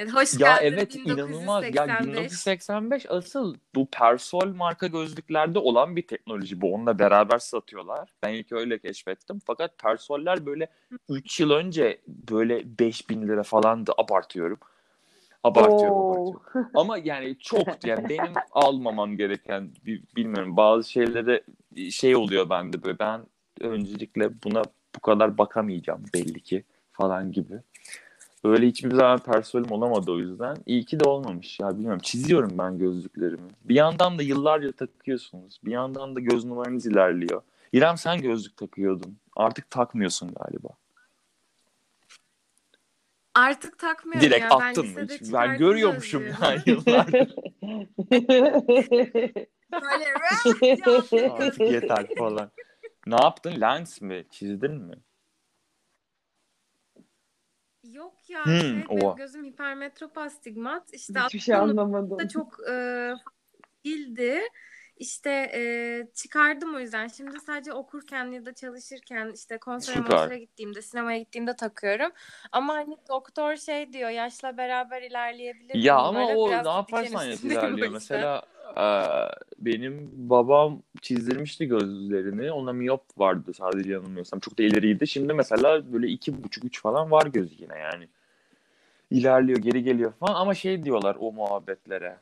Evet, 0.00 0.14
hoş 0.14 0.40
Ya 0.40 0.59
geldin 0.59 0.76
evet 0.76 0.97
inanılmaz. 0.97 1.64
Ya 1.64 1.71
1985. 1.71 2.07
1985 2.07 3.07
asıl 3.11 3.54
bu 3.75 3.87
Persol 3.87 4.47
marka 4.54 4.87
gözlüklerde 4.87 5.59
olan 5.59 5.97
bir 5.97 6.07
teknoloji 6.07 6.61
bu. 6.61 6.75
Onunla 6.75 6.99
beraber 6.99 7.38
satıyorlar. 7.38 8.12
Ben 8.23 8.35
ilk 8.35 8.52
öyle 8.52 8.78
keşfettim. 8.78 9.40
Fakat 9.47 9.78
Persol'ler 9.78 10.47
böyle 10.47 10.69
3 11.09 11.40
yıl 11.40 11.50
önce 11.50 12.00
böyle 12.09 12.78
5000 12.78 13.28
lira 13.28 13.42
falan 13.42 13.87
da 13.87 13.92
abartıyorum. 13.99 14.59
Abartıyorum, 15.45 15.99
Oo. 15.99 16.04
abartıyorum. 16.04 16.71
Ama 16.75 16.99
yani 16.99 17.38
çok 17.38 17.87
yani 17.87 18.09
benim 18.09 18.33
almamam 18.52 19.16
gereken 19.16 19.71
bilmiyorum 20.16 20.57
bazı 20.57 20.90
şeylere 20.90 21.42
şey 21.90 22.16
oluyor 22.16 22.50
bende 22.50 22.83
böyle 22.83 22.99
ben 22.99 23.21
öncelikle 23.61 24.42
buna 24.42 24.62
bu 24.97 25.00
kadar 25.00 25.38
bakamayacağım 25.38 26.04
belli 26.14 26.40
ki 26.40 26.64
falan 26.92 27.33
gibi. 27.33 27.54
Öyle 28.44 28.66
hiçbir 28.66 28.90
zaman 28.90 29.18
personelim 29.18 29.73
olamadı 29.73 30.12
o 30.12 30.18
yüzden. 30.18 30.56
İyi 30.66 30.85
ki 30.85 31.00
de 31.00 31.04
olmamış 31.04 31.61
ya 31.61 31.70
bilmiyorum. 31.70 32.00
Çiziyorum 32.02 32.59
ben 32.59 32.78
gözlüklerimi. 32.78 33.50
Bir 33.64 33.75
yandan 33.75 34.18
da 34.18 34.23
yıllarca 34.23 34.73
takıyorsunuz. 34.73 35.61
Bir 35.64 35.73
yandan 35.73 36.16
da 36.16 36.20
göz 36.20 36.44
numaranız 36.44 36.87
ilerliyor. 36.87 37.42
İrem 37.73 37.99
sen 37.99 38.20
gözlük 38.23 38.56
takıyordun. 38.56 39.18
Artık 39.37 39.70
takmıyorsun 39.70 40.35
galiba. 40.35 40.68
Artık 43.35 43.78
takmıyorum 43.78 44.23
Direkt 44.23 44.44
ya. 44.44 44.50
Ben 44.50 44.70
attın 44.70 44.87
mı? 44.87 45.06
Ben 45.32 45.59
görüyormuşum 45.59 46.23
gözlüğü. 46.23 46.44
ya 46.44 46.62
yıllardır. 46.66 47.35
Böyle 49.73 50.14
Artık 51.30 51.61
yeter 51.61 52.06
falan. 52.18 52.50
Ne 53.06 53.16
yaptın? 53.16 53.61
Lens 53.61 54.00
mi? 54.00 54.25
Çizdin 54.30 54.75
mi? 54.75 54.94
Yok 57.85 58.19
ya 58.30 58.44
Hmm, 58.44 58.82
benim 58.90 59.16
gözüm 59.16 59.44
hipermetrop 59.44 60.18
astigmat. 60.18 60.94
İşte 60.94 61.20
Hiçbir 61.20 61.38
şey 61.38 61.54
anlamadım. 61.54 62.18
da 62.18 62.28
çok 62.28 62.58
e, 62.70 62.75
değildi. 63.84 64.40
İşte 64.96 65.30
e, 65.54 65.62
çıkardım 66.14 66.75
o 66.75 66.78
yüzden. 66.78 67.08
Şimdi 67.08 67.40
sadece 67.40 67.72
okurken 67.72 68.32
ya 68.32 68.46
da 68.46 68.54
çalışırken 68.54 69.32
işte 69.34 69.58
konsere 69.58 70.38
gittiğimde, 70.38 70.82
sinemaya 70.82 71.18
gittiğimde 71.18 71.56
takıyorum. 71.56 72.10
Ama 72.52 72.75
hani 72.75 72.96
doktor 73.08 73.56
şey 73.56 73.92
diyor, 73.92 74.10
yaşla 74.10 74.56
beraber 74.56 75.02
ilerleyebilir 75.02 75.75
Ya 75.75 75.96
ama 75.96 76.26
o 76.26 76.49
Biraz 76.49 76.66
ne 76.66 76.72
yaparsan 76.72 77.25
yap 77.25 77.38
ilerliyor. 77.44 77.90
Mesela 77.90 78.42
e, 78.76 78.84
benim 79.58 80.10
babam 80.12 80.82
çizdirmişti 81.02 81.66
gözlerini. 81.66 82.52
Ona 82.52 82.72
miyop 82.72 83.18
vardı 83.18 83.54
sadece 83.54 83.92
yanılmıyorsam. 83.92 84.40
Çok 84.40 84.58
da 84.58 84.62
ileriydi. 84.62 85.06
Şimdi 85.06 85.32
mesela 85.32 85.92
böyle 85.92 86.08
iki 86.08 86.44
buçuk 86.44 86.64
üç 86.64 86.82
falan 86.82 87.10
var 87.10 87.26
gözü 87.26 87.54
yine 87.58 87.78
yani. 87.78 88.08
İlerliyor 89.10 89.58
geri 89.58 89.82
geliyor 89.82 90.12
falan 90.12 90.34
ama 90.34 90.54
şey 90.54 90.84
diyorlar 90.84 91.16
o 91.20 91.32
muhabbetlere. 91.32 92.16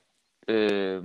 E, 0.50 0.98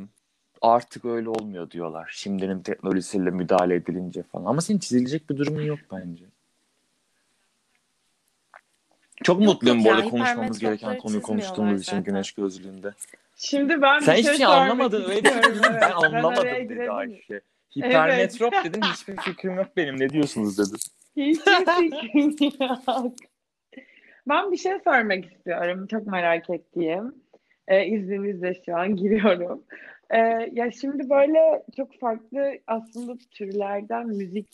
artık 0.61 1.05
öyle 1.05 1.29
olmuyor 1.29 1.71
diyorlar. 1.71 2.09
Şimdinin 2.13 2.61
teknolojisiyle 2.61 3.29
müdahale 3.29 3.75
edilince 3.75 4.23
falan. 4.23 4.45
Ama 4.45 4.61
senin 4.61 4.79
çizilecek 4.79 5.29
bir 5.29 5.37
durumun 5.37 5.61
yok 5.61 5.79
bence. 5.91 6.25
Çok 9.23 9.41
Yok, 9.41 9.53
mutluyum 9.53 9.77
yok 9.77 9.85
bu 9.85 9.89
ya, 9.89 9.95
arada 9.95 10.09
konuşmamız 10.09 10.59
gereken 10.59 10.97
konuyu 10.97 11.21
konuştuğumuz 11.21 11.81
için 11.81 12.03
güneş 12.03 12.31
gözlüğünde. 12.31 12.93
Şimdi 13.35 13.81
ben 13.81 13.99
Sen 13.99 14.13
bir 14.15 14.19
hiçbir 14.19 14.29
şey 14.29 14.37
şey 14.37 14.45
sormak 14.45 14.61
anlamadın 14.61 15.03
öyle. 15.03 15.29
Evet, 15.29 15.57
Ben 15.81 15.91
anlamadım 15.91 16.43
dedi? 16.45 16.91
Ayşe. 16.91 17.41
Hipermetrop 17.77 18.53
dedin 18.63 18.81
hiçbir 18.81 19.17
fikrim 19.17 19.55
yok 19.55 19.67
benim 19.77 19.99
ne 19.99 20.09
diyorsunuz 20.09 20.57
dedi. 20.57 20.77
Hiçbir 21.15 21.91
fikrim 21.91 22.51
yok. 22.87 23.13
Ben 24.27 24.51
bir 24.51 24.57
şey 24.57 24.79
sormak 24.83 25.25
istiyorum. 25.25 25.87
Çok 25.87 26.07
merak 26.07 26.49
ettiğim. 26.49 27.15
Ee, 27.67 27.85
izninizle 27.85 28.53
şu 28.65 28.77
an 28.77 28.95
giriyorum. 28.95 29.63
Ee, 30.09 30.17
ya 30.51 30.71
şimdi 30.71 31.09
böyle 31.09 31.63
çok 31.77 31.99
farklı 31.99 32.53
aslında 32.67 33.13
türlerden 33.31 34.07
müzik 34.07 34.47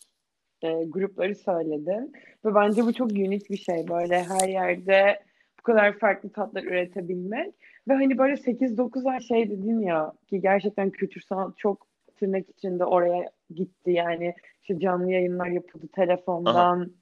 e, 0.62 0.84
grupları 0.84 1.36
söyledin. 1.36 2.14
Ve 2.46 2.56
bence 2.56 2.84
bu 2.84 2.94
çok 2.94 3.12
unik 3.12 3.50
bir 3.50 3.58
şey. 3.58 3.88
Böyle 3.88 4.24
her 4.24 4.50
yerde 4.50 5.24
bu 5.60 5.64
kadar 5.64 6.00
farklı 6.00 6.30
tatlar 6.30 6.64
üretebilmek. 6.64 7.54
Ve 7.88 7.94
hani 7.94 8.18
böyle 8.18 8.34
8-9 8.34 9.10
ay 9.12 9.20
şey 9.20 9.50
dedin 9.50 9.80
ya 9.80 10.14
ki 10.28 10.42
gerçekten 10.42 10.90
kültür 10.90 11.22
sanat 11.22 11.58
çok 11.58 11.88
tırnak 12.20 12.50
içinde 12.50 12.86
oraya 12.86 13.32
gitti. 13.56 13.92
Yani 13.92 14.34
işte 14.62 14.80
canlı 14.80 15.12
yayınlar 15.12 15.48
yapıldı 15.48 15.88
telefondan. 15.96 16.94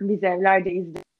Biz 0.00 0.24
evlerde 0.24 0.72
izledik. 0.72 1.15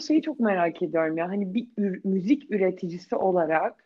Şeyi 0.00 0.22
çok 0.22 0.40
merak 0.40 0.82
ediyorum 0.82 1.16
ya 1.16 1.28
hani 1.28 1.54
bir 1.54 1.68
ür- 1.78 2.00
müzik 2.04 2.50
üreticisi 2.50 3.16
olarak 3.16 3.84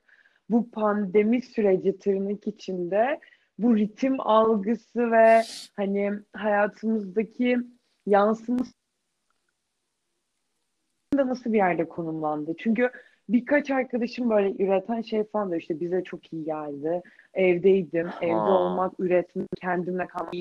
bu 0.50 0.70
pandemi 0.70 1.42
süreci 1.42 1.98
tırnak 1.98 2.46
içinde 2.46 3.20
bu 3.58 3.76
ritim 3.76 4.20
algısı 4.20 5.10
ve 5.10 5.42
hani 5.76 6.12
hayatımızdaki 6.32 7.58
yansıması 8.06 8.72
da 11.16 11.26
nasıl 11.26 11.52
bir 11.52 11.58
yerde 11.58 11.88
konumlandı? 11.88 12.54
Çünkü 12.58 12.90
birkaç 13.28 13.70
arkadaşım 13.70 14.30
böyle 14.30 14.64
üreten 14.64 15.02
şey 15.02 15.24
falan 15.24 15.50
da 15.50 15.56
işte 15.56 15.80
bize 15.80 16.04
çok 16.04 16.32
iyi 16.32 16.44
geldi. 16.44 17.02
Evdeydim, 17.34 18.10
evde 18.20 18.32
Ha. 18.32 18.58
olmak, 18.58 19.00
üretmek, 19.00 19.48
kendimle 19.60 20.06
kalmak 20.06 20.34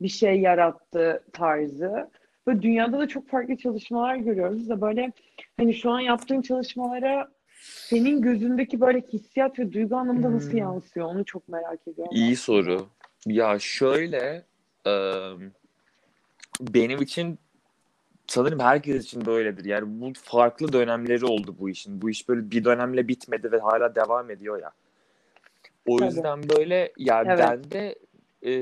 bir 0.00 0.08
şey 0.08 0.40
yarattı 0.40 1.24
tarzı. 1.32 2.10
Böyle 2.46 2.62
dünyada 2.62 2.98
da 2.98 3.08
çok 3.08 3.28
farklı 3.28 3.56
çalışmalar 3.56 4.16
görüyoruz 4.16 4.68
da 4.68 4.80
böyle 4.80 5.12
hani 5.56 5.74
şu 5.74 5.90
an 5.90 6.00
yaptığın 6.00 6.42
çalışmalara 6.42 7.28
senin 7.60 8.22
gözündeki 8.22 8.80
böyle 8.80 9.00
hissiyat 9.00 9.58
ve 9.58 9.72
duygu 9.72 9.96
anlamında 9.96 10.32
nasıl 10.32 10.50
Hmm. 10.50 10.58
yansıyor? 10.58 11.06
Onu 11.06 11.24
çok 11.24 11.48
merak 11.48 11.88
ediyorum. 11.88 12.16
İyi 12.16 12.36
soru. 12.36 12.86
Ya 13.26 13.58
şöyle 13.58 14.42
benim 16.60 17.02
için 17.02 17.38
sanırım 18.26 18.60
herkes 18.60 19.04
için 19.04 19.26
böyledir. 19.26 19.64
Yani 19.64 20.00
bu 20.00 20.12
farklı 20.22 20.72
dönemleri 20.72 21.24
oldu 21.24 21.56
bu 21.58 21.70
işin. 21.70 22.02
Bu 22.02 22.10
iş 22.10 22.28
böyle 22.28 22.50
bir 22.50 22.64
dönemle 22.64 23.08
bitmedi 23.08 23.52
ve 23.52 23.58
hala 23.58 23.94
devam 23.94 24.30
ediyor 24.30 24.62
ya. 24.62 24.70
O 25.86 25.98
Tabii. 25.98 26.08
yüzden 26.08 26.42
böyle 26.48 26.92
ya 26.98 27.22
Evet. 27.26 27.38
ben 27.38 27.70
de 27.70 27.94
e, 28.42 28.52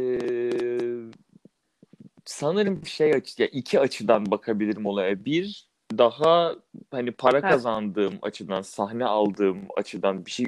sanırım 2.45 2.87
şey 2.87 3.13
açı, 3.13 3.43
ya 3.43 3.49
iki 3.49 3.81
açıdan 3.81 4.31
bakabilirim 4.31 4.87
olaya. 4.87 5.25
Bir 5.25 5.69
daha 5.99 6.55
hani 6.91 7.11
para 7.13 7.39
Evet. 7.39 7.51
kazandığım 7.51 8.15
açıdan, 8.23 8.63
sahne 8.63 9.05
aldığım 9.05 9.59
açıdan 9.77 10.27
bir 10.27 10.31
şey 10.31 10.47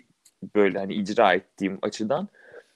böyle 0.55 0.79
hani 0.79 0.95
icra 0.95 1.35
ettiğim 1.35 1.79
açıdan 1.83 2.29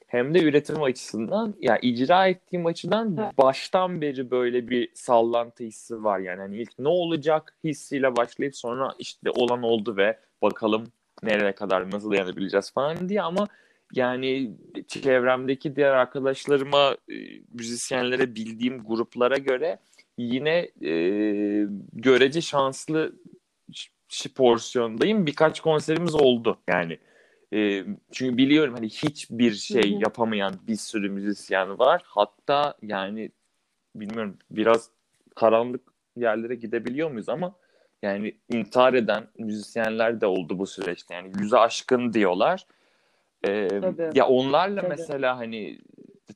hem 0.06 0.34
de 0.34 0.42
üretim 0.42 0.82
açısından 0.82 1.54
ya 1.60 1.78
icra 1.82 2.26
ettiğim 2.28 2.66
açıdan 2.66 3.16
Evet. 3.18 3.38
baştan 3.38 4.00
beri 4.00 4.30
böyle 4.30 4.68
bir 4.68 4.88
sallantı 4.94 5.64
hissi 5.64 6.04
var 6.04 6.18
yani 6.18 6.40
hani 6.40 6.56
ilk 6.56 6.78
ne 6.78 6.88
olacak 6.88 7.54
hissiyle 7.64 8.16
başlayıp 8.16 8.56
sonra 8.56 8.94
işte 8.98 9.30
olan 9.30 9.62
oldu 9.62 9.96
ve 9.96 10.18
bakalım 10.42 10.84
nereye 11.22 11.52
kadar 11.52 11.90
nasıl 11.90 12.10
dayanabileceğiz 12.10 12.72
falan 12.72 13.08
diye 13.08 13.22
ama 13.22 13.48
yani 13.92 14.56
çevremdeki 14.88 15.76
diğer 15.76 15.92
arkadaşlarıma, 15.92 16.96
e, 17.08 17.14
müzisyenlere, 17.52 18.34
bildiğim 18.34 18.84
gruplara 18.84 19.38
göre 19.38 19.78
yine 20.18 20.70
e, 20.82 20.92
görece 21.92 22.40
şanslı 22.40 23.12
porsiyondayım. 24.34 25.26
Birkaç 25.26 25.60
konserimiz 25.60 26.14
oldu 26.14 26.58
yani. 26.68 26.98
E, 27.54 27.84
çünkü 28.12 28.36
biliyorum 28.36 28.74
hani 28.74 28.88
hiçbir 28.88 29.52
şey 29.52 29.92
yapamayan 29.92 30.54
bir 30.68 30.76
sürü 30.76 31.10
müzisyen 31.10 31.78
var. 31.78 32.02
Hatta 32.04 32.74
yani 32.82 33.30
bilmiyorum 33.94 34.38
biraz 34.50 34.90
karanlık 35.36 35.82
yerlere 36.16 36.54
gidebiliyor 36.54 37.10
muyuz 37.10 37.28
ama 37.28 37.54
yani 38.02 38.34
intihar 38.48 38.94
eden 38.94 39.26
müzisyenler 39.38 40.20
de 40.20 40.26
oldu 40.26 40.58
bu 40.58 40.66
süreçte. 40.66 41.14
Yani 41.14 41.32
yüze 41.40 41.58
aşkın 41.58 42.12
diyorlar. 42.12 42.66
Ee, 43.46 43.68
Tabii. 43.68 44.10
ya 44.14 44.26
onlarla 44.26 44.80
Tabii. 44.80 44.88
mesela 44.88 45.38
hani 45.38 45.78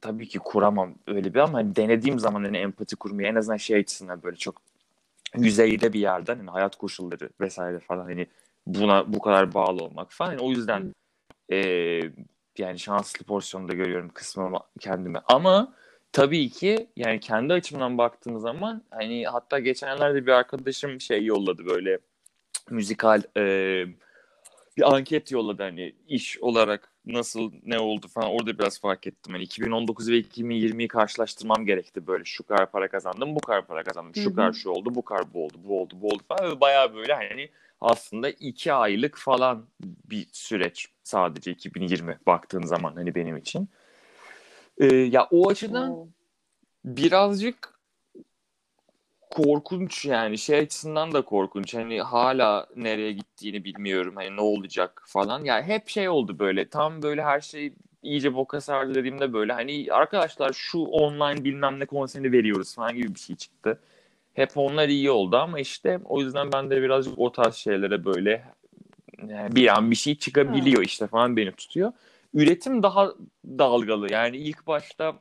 tabii 0.00 0.28
ki 0.28 0.38
kuramam 0.38 0.94
öyle 1.06 1.34
bir 1.34 1.38
ama 1.38 1.58
hani 1.58 1.76
denediğim 1.76 2.18
zaman 2.18 2.44
hani 2.44 2.56
empati 2.56 2.96
kurmayı 2.96 3.28
en 3.28 3.34
azından 3.34 3.56
şey 3.56 3.76
açısından 3.76 4.22
böyle 4.22 4.36
çok 4.36 4.62
yüzeyde 5.36 5.92
bir 5.92 6.00
yerden 6.00 6.36
hani 6.36 6.50
hayat 6.50 6.76
koşulları 6.76 7.30
vesaire 7.40 7.78
falan 7.78 8.04
hani 8.04 8.26
buna 8.66 9.12
bu 9.12 9.18
kadar 9.18 9.54
bağlı 9.54 9.84
olmak 9.84 10.12
falan. 10.12 10.30
Yani 10.30 10.42
o 10.42 10.50
yüzden 10.50 10.94
e, 11.52 11.56
yani 12.58 12.78
şanslı 12.78 13.24
pozisyonda 13.24 13.72
görüyorum 13.72 14.08
kısmımı 14.08 14.58
kendimi. 14.80 15.18
Ama 15.28 15.74
tabii 16.12 16.50
ki 16.50 16.86
yani 16.96 17.20
kendi 17.20 17.52
açımdan 17.52 17.98
baktığım 17.98 18.40
zaman 18.40 18.82
hani 18.90 19.26
hatta 19.26 19.58
geçenlerde 19.58 20.26
bir 20.26 20.32
arkadaşım 20.32 21.00
şey 21.00 21.24
yolladı 21.24 21.66
böyle 21.66 21.98
müzikal 22.70 23.22
e, 23.36 23.42
bir 24.76 24.94
anket 24.94 25.32
yolladı 25.32 25.62
hani 25.62 25.94
iş 26.08 26.38
olarak 26.38 26.93
nasıl 27.06 27.52
ne 27.66 27.78
oldu 27.78 28.08
falan 28.08 28.30
orada 28.30 28.58
biraz 28.58 28.80
fark 28.80 29.06
ettim. 29.06 29.32
Hani 29.32 29.42
2019 29.42 30.10
ve 30.10 30.20
2020'yi 30.20 30.88
karşılaştırmam 30.88 31.66
gerekti 31.66 32.06
böyle. 32.06 32.24
Şu 32.24 32.46
kadar 32.46 32.70
para 32.70 32.88
kazandım 32.88 33.34
bu 33.34 33.40
kadar 33.40 33.66
para 33.66 33.84
kazandım. 33.84 34.14
Şu 34.14 34.34
kadar 34.34 34.52
şu 34.52 34.70
oldu 34.70 34.94
bu 34.94 35.04
kadar 35.04 35.34
bu 35.34 35.44
oldu 35.44 35.54
bu 35.64 35.80
oldu 35.80 35.94
bu 36.00 36.08
oldu 36.08 36.22
falan. 36.28 36.50
Ve 36.50 36.60
bayağı 36.60 36.94
böyle 36.94 37.14
hani 37.14 37.50
aslında 37.80 38.30
iki 38.30 38.72
aylık 38.72 39.18
falan 39.18 39.66
bir 39.80 40.26
süreç 40.32 40.88
sadece 41.02 41.50
2020 41.50 42.18
baktığın 42.26 42.62
zaman 42.62 42.94
hani 42.94 43.14
benim 43.14 43.36
için. 43.36 43.68
Ee, 44.78 44.86
ya 44.96 45.28
o 45.30 45.48
açıdan 45.48 46.08
birazcık 46.84 47.73
korkunç 49.34 50.04
yani 50.04 50.38
şey 50.38 50.58
açısından 50.58 51.12
da 51.12 51.22
korkunç. 51.22 51.74
Hani 51.74 52.00
hala 52.00 52.66
nereye 52.76 53.12
gittiğini 53.12 53.64
bilmiyorum. 53.64 54.12
Hani 54.16 54.36
ne 54.36 54.40
olacak 54.40 55.02
falan. 55.06 55.44
Ya 55.44 55.62
hep 55.62 55.88
şey 55.88 56.08
oldu 56.08 56.38
böyle. 56.38 56.68
Tam 56.68 57.02
böyle 57.02 57.22
her 57.22 57.40
şey 57.40 57.72
iyice 58.02 58.34
boka 58.34 58.60
sardı 58.60 58.94
dediğimde 58.94 59.32
böyle 59.32 59.52
hani 59.52 59.86
arkadaşlar 59.90 60.52
şu 60.52 60.78
online 60.78 61.44
bilmem 61.44 61.80
ne 61.80 61.86
konserini 61.86 62.32
veriyoruz 62.32 62.74
falan 62.74 62.94
gibi 62.94 63.14
bir 63.14 63.20
şey 63.20 63.36
çıktı. 63.36 63.80
Hep 64.34 64.50
onlar 64.56 64.88
iyi 64.88 65.10
oldu 65.10 65.36
ama 65.36 65.60
işte 65.60 66.00
o 66.04 66.20
yüzden 66.20 66.52
ben 66.52 66.70
de 66.70 66.82
birazcık 66.82 67.18
o 67.18 67.32
tarz 67.32 67.54
şeylere 67.54 68.04
böyle 68.04 68.44
yani 69.28 69.56
bir 69.56 69.76
an 69.76 69.90
bir 69.90 69.96
şey 69.96 70.14
çıkabiliyor 70.14 70.82
işte 70.82 71.06
falan 71.06 71.36
beni 71.36 71.52
tutuyor. 71.52 71.92
Üretim 72.34 72.82
daha 72.82 73.12
dalgalı. 73.44 74.12
Yani 74.12 74.36
ilk 74.36 74.66
başta 74.66 75.14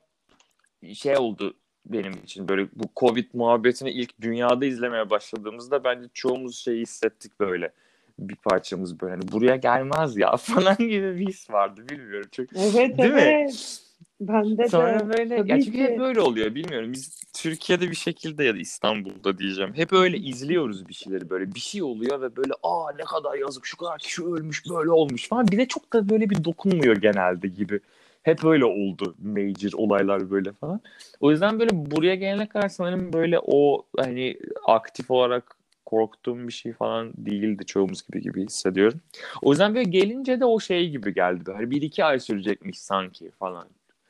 şey 0.94 1.18
oldu 1.18 1.54
benim 1.86 2.14
için 2.24 2.48
böyle 2.48 2.68
bu 2.76 2.84
Covid 2.96 3.26
muhabbetini 3.34 3.92
ilk 3.92 4.22
dünyada 4.22 4.66
izlemeye 4.66 5.10
başladığımızda 5.10 5.84
bence 5.84 6.08
çoğumuz 6.14 6.58
şeyi 6.58 6.82
hissettik 6.82 7.40
böyle 7.40 7.72
bir 8.20 8.36
parçamız 8.36 9.02
böyle 9.02 9.14
hani 9.14 9.32
buraya 9.32 9.56
gelmez 9.56 10.18
ya 10.18 10.38
falan 10.38 10.78
gibi 10.78 11.20
bir 11.20 11.28
his 11.28 11.50
vardı 11.52 11.82
bilmiyorum 11.90 12.30
çok. 12.32 12.46
Evet 12.56 12.98
Değil 12.98 13.14
mi? 13.14 13.22
evet. 13.22 13.80
Bende 14.22 14.68
Sonra 14.68 15.00
de. 15.00 15.18
böyle 15.18 15.38
Tabii 15.38 15.52
ya 15.52 15.62
çünkü 15.62 15.78
ki. 15.78 15.84
hep 15.84 16.00
böyle 16.00 16.22
oluyor 16.22 16.56
bilmiyorum 16.56 16.94
biz 16.94 17.24
Türkiye'de 17.34 17.90
bir 17.92 17.96
şekilde 17.96 18.44
ya 18.44 18.56
da 18.56 18.58
İstanbul'da 18.58 19.38
diyeceğim 19.38 19.74
hep 19.76 19.94
öyle 19.94 20.18
izliyoruz 20.18 20.88
bir 20.88 20.94
şeyleri 20.94 21.30
böyle 21.30 21.56
bir 21.56 21.60
şey 21.60 21.84
oluyor 21.84 22.22
ve 22.22 22.36
böyle 22.36 22.54
aa 22.64 22.92
ne 22.98 23.04
kadar 23.04 23.36
yazık 23.38 23.66
şu 23.66 23.78
kadar 23.78 23.98
kişi 24.00 24.24
ölmüş 24.24 24.70
böyle 24.70 24.92
olmuş 24.92 25.28
falan 25.28 25.48
bir 25.48 25.58
de 25.58 25.68
çok 25.68 25.94
da 25.94 26.10
böyle 26.10 26.30
bir 26.30 26.44
dokunmuyor 26.44 26.96
genelde 26.96 27.48
gibi. 27.48 27.80
Hep 28.24 28.46
öyle 28.46 28.66
oldu 28.66 29.16
major 29.24 29.72
olaylar 29.74 30.32
böyle 30.32 30.52
falan. 30.52 30.82
O 31.20 31.32
yüzden 31.32 31.60
böyle 31.60 31.70
buraya 31.74 32.16
gelene 32.16 32.48
kadar 32.48 32.70
sanırım 32.70 33.14
böyle 33.14 33.40
o 33.40 33.86
hani 33.98 34.38
aktif 34.66 35.12
olarak 35.12 35.56
korktuğum 35.86 36.48
bir 36.48 36.54
şey 36.54 36.74
falan 36.74 37.14
değildi 37.18 37.66
çoğumuz 37.66 38.08
gibi 38.08 38.22
gibi 38.22 38.46
hissediyorum. 38.46 39.02
O 39.42 39.52
yüzden 39.52 39.76
böyle 39.76 39.90
gelince 39.90 40.40
de 40.40 40.46
o 40.46 40.60
şey 40.60 40.90
gibi 40.90 41.14
geldi. 41.14 41.52
Hani 41.52 41.72
bir 41.72 41.82
iki 41.82 42.06
ay 42.06 42.20
sürecekmiş 42.20 42.80
sanki 42.80 43.32
falan. 43.40 43.68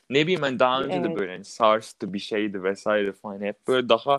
Ne 0.09 0.23
bileyim 0.23 0.41
hani 0.41 0.59
daha 0.59 0.83
önce 0.83 1.03
de 1.03 1.07
Evet. 1.07 1.17
böyle 1.17 1.31
hani 1.31 1.45
SARS'tı 1.45 2.13
bir 2.13 2.19
şeydi 2.19 2.63
vesaire 2.63 3.11
falan. 3.11 3.41
Hep 3.41 3.67
böyle 3.67 3.89
daha 3.89 4.17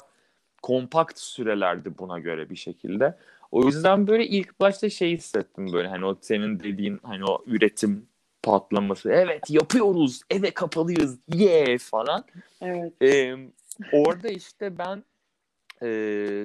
kompakt 0.62 1.18
sürelerdi 1.18 1.98
buna 1.98 2.18
göre 2.18 2.50
bir 2.50 2.56
şekilde. 2.56 3.18
O 3.52 3.66
yüzden 3.66 4.06
böyle 4.06 4.26
ilk 4.26 4.60
başta 4.60 4.90
şey 4.90 5.16
hissettim 5.16 5.72
böyle 5.72 5.88
hani 5.88 6.04
o 6.04 6.16
senin 6.20 6.60
dediğin 6.60 7.00
hani 7.02 7.24
o 7.24 7.44
üretim 7.46 8.06
patlaması. 8.44 9.10
Evet 9.10 9.50
yapıyoruz. 9.50 10.20
Eve 10.30 10.50
kapalıyız. 10.50 11.18
Yeah 11.34 11.78
falan. 11.78 12.24
Evet. 12.62 12.92
Ee, 13.02 13.34
orada 13.92 14.28
işte 14.28 14.78
ben 14.78 15.04
e, 15.82 15.88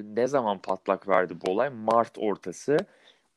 ne 0.04 0.26
zaman 0.26 0.58
patlak 0.58 1.08
verdi 1.08 1.34
bu 1.46 1.50
olay? 1.50 1.70
Mart 1.70 2.18
ortası. 2.18 2.76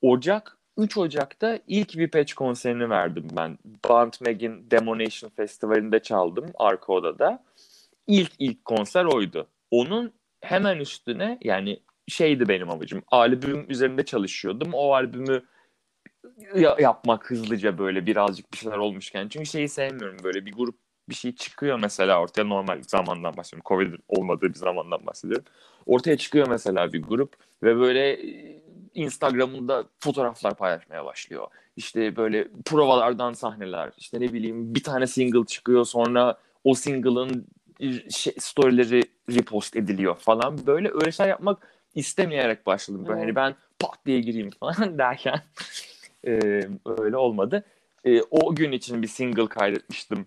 Ocak 0.02 0.58
3 0.78 0.98
Ocak'ta 0.98 1.60
ilk 1.68 1.98
Vipatch 1.98 2.34
konserini 2.34 2.90
verdim 2.90 3.28
ben. 3.32 3.58
Band 3.90 4.14
Meg'in 4.22 4.72
Demonation 4.72 5.30
Festivali'nde 5.30 6.00
çaldım 6.00 6.46
arka 6.56 6.94
odada. 6.94 7.44
İlk 8.08 8.32
ilk 8.40 8.66
konser 8.66 9.06
oydu. 9.06 9.48
Onun 9.72 10.14
hemen 10.42 10.78
üstüne 10.78 11.38
yani 11.42 11.80
şeydi 12.08 12.48
benim 12.48 12.70
amacım. 12.70 13.04
Albüm 13.12 13.66
üzerinde 13.70 14.06
çalışıyordum. 14.06 14.74
O 14.74 14.94
albümü 14.94 15.42
ya- 16.56 16.78
yapmak 16.80 17.32
hızlıca 17.32 17.78
böyle 17.78 18.06
birazcık 18.06 18.54
bir 18.54 18.58
şeyler 18.58 18.78
olmuşken. 18.78 19.28
Çünkü 19.28 19.46
şeyi 19.46 19.70
sevmiyorum 19.70 20.18
böyle 20.24 20.46
bir 20.46 20.52
grup 20.54 20.76
bir 21.10 21.16
şey 21.16 21.36
çıkıyor 21.36 21.80
mesela 21.80 22.22
ortaya 22.22 22.44
normal 22.44 22.82
zamandan 22.88 23.38
bahsediyorum. 23.38 23.64
Covid 23.68 23.94
olmadığı 24.08 24.50
bir 24.50 24.54
zamandan 24.60 25.06
bahsediyorum. 25.06 25.46
Ortaya 25.86 26.18
çıkıyor 26.18 26.48
mesela 26.48 26.94
bir 26.94 27.02
grup 27.02 27.34
ve 27.64 27.76
böyle 27.78 28.12
e, 28.14 28.62
Instagram'ında 28.94 29.84
fotoğraflar 30.00 30.56
paylaşmaya 30.58 31.06
başlıyor. 31.06 31.48
İşte 31.76 32.16
böyle 32.16 32.48
provalardan 32.66 33.34
sahneler, 33.34 33.92
işte 33.98 34.20
ne 34.20 34.34
bileyim 34.34 34.76
bir 34.76 34.84
tane 34.84 35.08
single 35.08 35.46
çıkıyor 35.46 35.86
sonra 35.86 36.38
o 36.64 36.74
single'ın 36.74 37.48
şey, 38.10 38.34
storyleri 38.40 39.02
repost 39.30 39.76
ediliyor 39.76 40.16
falan. 40.16 40.68
Böyle 40.68 40.90
öyle 40.94 41.12
şeyler 41.12 41.30
yapmak 41.30 41.68
istemeyerek 41.96 42.66
başladım. 42.66 43.06
Böyle 43.08 43.20
hani 43.20 43.36
ben 43.36 43.56
pat 43.80 44.06
diye 44.06 44.20
gireyim 44.20 44.50
falan 44.50 44.98
derken 44.98 45.42
e, 46.28 46.62
öyle 46.86 47.18
olmadı. 47.18 47.64
E, 48.06 48.22
o 48.22 48.56
gün 48.56 48.72
için 48.72 49.02
bir 49.02 49.08
single 49.08 49.48
kaydetmiştim. 49.48 50.26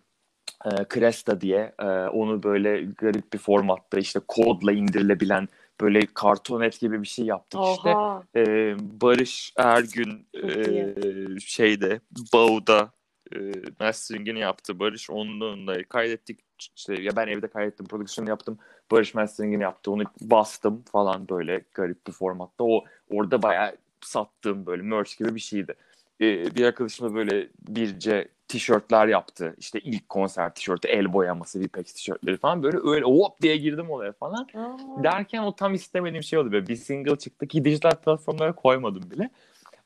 E, 0.64 0.70
Cresta 0.94 1.40
diye. 1.40 1.74
E, 1.78 1.86
onu 1.86 2.42
böyle 2.42 2.84
garip 2.84 3.32
bir 3.32 3.38
formatta 3.38 3.98
işte 3.98 4.20
kodla 4.28 4.72
indirilebilen 4.72 5.48
böyle 5.80 6.00
kartonet 6.14 6.80
gibi 6.80 7.02
bir 7.02 7.06
şey 7.08 7.24
yaptık 7.24 7.60
işte. 7.76 7.88
Oha. 7.90 8.22
E, 8.36 8.74
Barış 8.78 9.52
Ergün 9.56 10.28
e, 10.44 11.40
şeyde 11.40 12.00
Bau'da 12.32 12.90
e, 13.34 13.52
masteringini 13.80 14.38
yaptı. 14.38 14.78
Barış 14.78 15.10
onun 15.10 15.66
da 15.66 15.84
kaydettik. 15.84 16.40
İşte, 16.76 17.02
ya 17.02 17.16
ben 17.16 17.26
evde 17.26 17.48
kaydettim, 17.48 17.86
prodüksiyonu 17.86 18.28
yaptım. 18.28 18.58
Barış 18.90 19.14
masteringini 19.14 19.62
yaptı. 19.62 19.90
Onu 19.90 20.02
bastım 20.20 20.82
falan 20.92 21.28
böyle 21.28 21.64
garip 21.74 22.06
bir 22.06 22.12
formatta. 22.12 22.64
O 22.64 22.84
orada 23.10 23.42
bayağı 23.42 23.76
sattığım 24.00 24.66
böyle 24.66 24.82
merch 24.82 25.18
gibi 25.18 25.34
bir 25.34 25.40
şeydi. 25.40 25.74
E, 26.20 26.54
bir 26.54 26.64
arkadaşımla 26.64 27.14
böyle 27.14 27.48
Birce 27.68 28.28
tişörtler 28.48 29.06
yaptı. 29.06 29.54
İşte 29.58 29.80
ilk 29.80 30.08
konser 30.08 30.54
tişörtü, 30.54 30.88
el 30.88 31.12
boyaması, 31.12 31.60
Vipex 31.60 31.92
tişörtleri 31.92 32.36
falan. 32.36 32.62
Böyle 32.62 32.78
öyle 32.84 33.04
hop 33.04 33.42
diye 33.42 33.56
girdim 33.56 33.90
olaya 33.90 34.12
falan. 34.12 34.48
Aa. 34.54 35.04
Derken 35.04 35.42
o 35.42 35.56
tam 35.56 35.74
istemediğim 35.74 36.22
şey 36.22 36.38
oldu. 36.38 36.52
Böyle 36.52 36.66
bir 36.66 36.76
single 36.76 37.16
çıktı 37.16 37.46
ki 37.46 37.64
dijital 37.64 37.90
platformlara 37.90 38.52
koymadım 38.54 39.10
bile. 39.10 39.30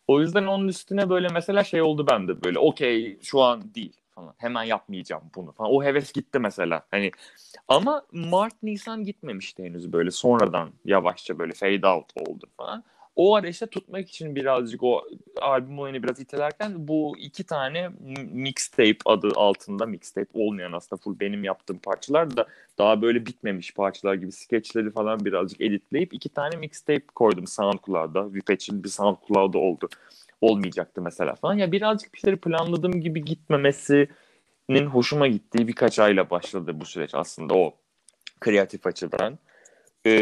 O 0.08 0.20
yüzden 0.20 0.46
onun 0.46 0.68
üstüne 0.68 1.10
böyle 1.10 1.28
mesela 1.28 1.64
şey 1.64 1.82
oldu 1.82 2.06
bende 2.10 2.44
böyle 2.44 2.58
okey 2.58 3.18
şu 3.22 3.40
an 3.40 3.74
değil 3.74 3.92
falan. 4.14 4.34
Hemen 4.38 4.62
yapmayacağım 4.62 5.22
bunu 5.34 5.52
falan. 5.52 5.70
O 5.70 5.84
heves 5.84 6.12
gitti 6.12 6.38
mesela. 6.38 6.82
Hani 6.90 7.10
ama 7.68 8.02
Mart 8.12 8.62
Nisan 8.62 9.04
gitmemişti 9.04 9.64
henüz 9.64 9.92
böyle. 9.92 10.10
Sonradan 10.10 10.70
yavaşça 10.84 11.38
böyle 11.38 11.52
fade 11.52 11.86
out 11.86 12.12
oldu 12.16 12.46
falan. 12.56 12.84
O 13.20 13.35
ara 13.35 13.48
işte 13.48 13.66
tutmak 13.66 14.09
için 14.09 14.37
birazcık 14.37 14.83
o 14.83 15.04
albüm 15.40 15.78
olayını 15.78 16.02
biraz 16.02 16.20
itelerken 16.20 16.88
bu 16.88 17.14
iki 17.18 17.44
tane 17.44 17.90
mixtape 18.33 18.98
adı 19.04 19.28
altında 19.35 19.87
mixtape 19.87 20.30
olmayan 20.35 20.72
aslında 20.72 21.02
full 21.02 21.20
benim 21.20 21.44
yaptığım 21.44 21.78
parçalar 21.78 22.37
da 22.37 22.46
daha 22.78 23.02
böyle 23.02 23.26
bitmemiş 23.26 23.74
parçalar 23.74 24.14
gibi 24.14 24.33
skeçleri 24.33 24.90
falan 24.90 25.24
birazcık 25.24 25.61
editleyip 25.61 26.14
iki 26.14 26.28
tane 26.28 26.56
mixtape 26.56 27.06
koydum 27.14 27.46
SoundCloud'da. 27.46 28.35
Vipetch'in 28.35 28.85
bir 28.85 28.88
SoundCloud'da 28.88 29.59
oldu. 29.59 29.88
Olmayacaktı 30.40 31.02
mesela 31.02 31.35
falan. 31.35 31.54
Ya 31.54 31.72
birazcık 31.72 32.14
bir 32.14 32.18
şeyleri 32.18 32.40
planladığım 32.40 33.00
gibi 33.00 33.24
gitmemesinin 33.24 34.87
hoşuma 34.87 35.26
gittiği 35.26 35.68
birkaç 35.68 35.98
ayla 35.98 36.30
başladı 36.30 36.80
bu 36.80 36.85
süreç 36.85 37.14
aslında 37.14 37.54
o 37.54 37.74
kreatif 38.40 38.87
açıdan. 38.87 39.38
Ee, 40.04 40.12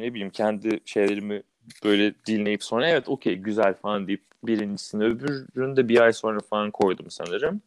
ne 0.00 0.14
bileyim 0.14 0.30
kendi 0.30 0.80
şeylerimi 0.84 1.42
böyle 1.84 2.14
dinleyip 2.26 2.62
sonra 2.64 2.88
evet 2.88 3.08
okey 3.08 3.36
güzel 3.36 3.74
falan 3.74 4.06
deyip 4.06 4.22
birincisini 4.44 5.04
öbürünü 5.04 5.76
de 5.76 5.88
bir 5.88 6.00
ay 6.00 6.12
sonra 6.12 6.40
falan 6.40 6.70
koydum 6.70 7.10
sanırım. 7.10 7.62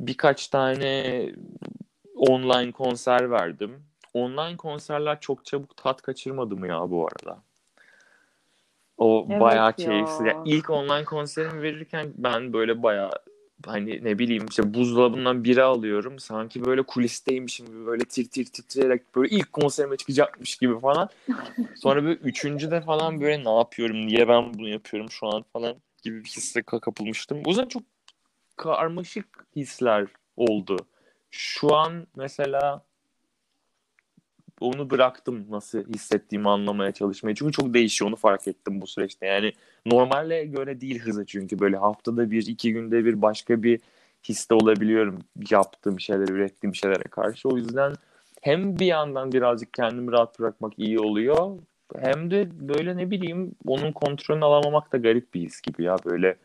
Birkaç 0.00 0.48
tane 0.48 1.32
online 2.16 2.72
konser 2.72 3.30
verdim. 3.30 3.82
Online 4.14 4.56
konserler 4.56 5.20
çok 5.20 5.44
çabuk 5.44 5.76
tat 5.76 6.02
kaçırmadı 6.02 6.56
mı 6.56 6.68
ya 6.68 6.90
bu 6.90 7.06
arada? 7.08 7.42
O 8.98 9.26
Evet 9.30 9.40
bayağı 9.40 9.66
ya. 9.66 9.72
keyifli. 9.72 10.26
Ya 10.26 10.36
ilk 10.44 10.70
online 10.70 11.04
konserimi 11.04 11.62
verirken 11.62 12.12
ben 12.16 12.52
böyle 12.52 12.82
bayağı 12.82 13.10
hani 13.64 14.04
ne 14.04 14.18
bileyim 14.18 14.46
işte 14.50 14.74
buzdolabından 14.74 15.44
biri 15.44 15.62
alıyorum. 15.62 16.18
Sanki 16.18 16.64
böyle 16.64 16.82
kulisteymişim 16.82 17.66
gibi 17.66 17.86
böyle 17.86 18.04
tir 18.04 18.24
tir 18.24 18.44
titreyerek 18.44 19.16
böyle 19.16 19.36
ilk 19.36 19.52
konserime 19.52 19.96
çıkacakmış 19.96 20.56
gibi 20.56 20.80
falan. 20.80 21.08
Sonra 21.74 22.04
böyle 22.04 22.20
üçüncüde 22.20 22.80
falan 22.80 23.20
böyle 23.20 23.44
ne 23.44 23.56
yapıyorum, 23.58 24.06
niye 24.06 24.28
ben 24.28 24.54
bunu 24.54 24.68
yapıyorum 24.68 25.10
şu 25.10 25.26
an 25.26 25.44
falan 25.52 25.76
gibi 26.02 26.24
bir 26.24 26.28
hisse 26.28 26.60
ka- 26.60 26.80
kapılmıştım. 26.80 27.42
O 27.44 27.48
yüzden 27.48 27.68
çok 27.68 27.82
karmaşık 28.56 29.46
hisler 29.56 30.06
oldu. 30.36 30.76
Şu 31.30 31.74
an 31.74 32.06
mesela 32.16 32.84
onu 34.60 34.90
bıraktım 34.90 35.46
nasıl 35.50 35.84
hissettiğimi 35.84 36.48
anlamaya 36.48 36.92
çalışmayı. 36.92 37.36
Çünkü 37.36 37.52
çok 37.52 37.74
değişiyor 37.74 38.08
onu 38.08 38.16
fark 38.16 38.48
ettim 38.48 38.80
bu 38.80 38.86
süreçte. 38.86 39.26
Yani 39.26 39.52
normale 39.86 40.44
göre 40.44 40.80
değil 40.80 40.98
hızı 40.98 41.26
çünkü 41.26 41.58
böyle 41.58 41.76
haftada 41.76 42.30
bir 42.30 42.46
iki 42.46 42.72
günde 42.72 43.04
bir 43.04 43.22
başka 43.22 43.62
bir 43.62 43.80
histe 44.28 44.54
olabiliyorum 44.54 45.18
yaptığım 45.50 46.00
şeyler, 46.00 46.28
ürettiğim 46.28 46.74
şeylere 46.74 47.02
karşı. 47.02 47.48
O 47.48 47.56
yüzden 47.56 47.92
hem 48.42 48.78
bir 48.78 48.86
yandan 48.86 49.32
birazcık 49.32 49.74
kendimi 49.74 50.12
rahat 50.12 50.40
bırakmak 50.40 50.72
iyi 50.78 51.00
oluyor 51.00 51.58
hem 51.94 52.30
de 52.30 52.68
böyle 52.68 52.96
ne 52.96 53.10
bileyim 53.10 53.54
onun 53.66 53.92
kontrolünü 53.92 54.44
alamamak 54.44 54.92
da 54.92 54.96
garip 54.96 55.34
bir 55.34 55.40
his 55.40 55.60
gibi 55.60 55.82
ya 55.82 55.96
böyle 56.04 56.36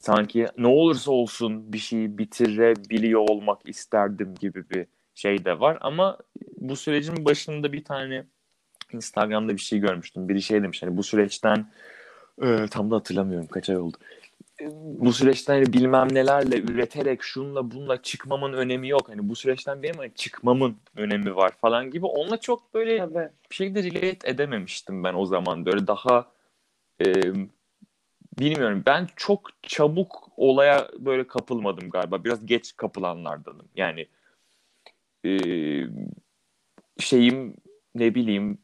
sanki 0.00 0.46
ne 0.58 0.66
olursa 0.66 1.12
olsun 1.12 1.72
bir 1.72 1.78
şeyi 1.78 2.18
bitirebiliyor 2.18 3.20
olmak 3.20 3.68
isterdim 3.68 4.34
gibi 4.40 4.70
bir 4.70 4.86
şey 5.14 5.44
de 5.44 5.60
var 5.60 5.78
ama 5.80 6.18
bu 6.56 6.76
sürecin 6.76 7.24
başında 7.24 7.72
bir 7.72 7.84
tane 7.84 8.24
Instagram'da 8.92 9.52
bir 9.52 9.58
şey 9.58 9.78
görmüştüm. 9.78 10.28
Biri 10.28 10.42
şey 10.42 10.62
demiş 10.62 10.82
hani 10.82 10.96
bu 10.96 11.02
süreçten 11.02 11.66
e, 12.42 12.66
tam 12.70 12.90
da 12.90 12.96
hatırlamıyorum 12.96 13.46
kaç 13.46 13.70
ay 13.70 13.76
oldu. 13.76 13.96
E, 14.60 14.64
Bu 14.74 15.12
süreçten 15.12 15.54
hani 15.54 15.72
bilmem 15.72 16.14
nelerle 16.14 16.58
üreterek 16.60 17.22
şunla 17.22 17.70
bununla 17.70 18.02
çıkmamın 18.02 18.52
önemi 18.52 18.88
yok. 18.88 19.08
Hani 19.08 19.28
bu 19.28 19.36
süreçten 19.36 19.82
benim 19.82 19.96
hani 19.96 20.14
çıkmamın 20.14 20.76
önemi 20.96 21.36
var 21.36 21.52
falan 21.60 21.90
gibi. 21.90 22.06
Onunla 22.06 22.40
çok 22.40 22.74
böyle 22.74 22.98
Tabii. 22.98 23.28
bir 23.50 23.54
şekilde 23.54 23.82
relate 23.82 24.30
edememiştim 24.30 25.04
ben 25.04 25.14
o 25.14 25.26
zaman. 25.26 25.66
Böyle 25.66 25.86
daha 25.86 26.26
e, 27.04 27.12
bilmiyorum. 28.38 28.82
Ben 28.86 29.08
çok 29.16 29.50
çabuk 29.62 30.28
olaya 30.36 30.88
böyle 30.98 31.26
kapılmadım 31.26 31.90
galiba. 31.90 32.24
Biraz 32.24 32.46
geç 32.46 32.76
kapılanlardanım. 32.76 33.68
Yani 33.76 34.06
e, 35.24 35.30
şeyim 36.98 37.56
ne 37.94 38.14
bileyim 38.14 38.58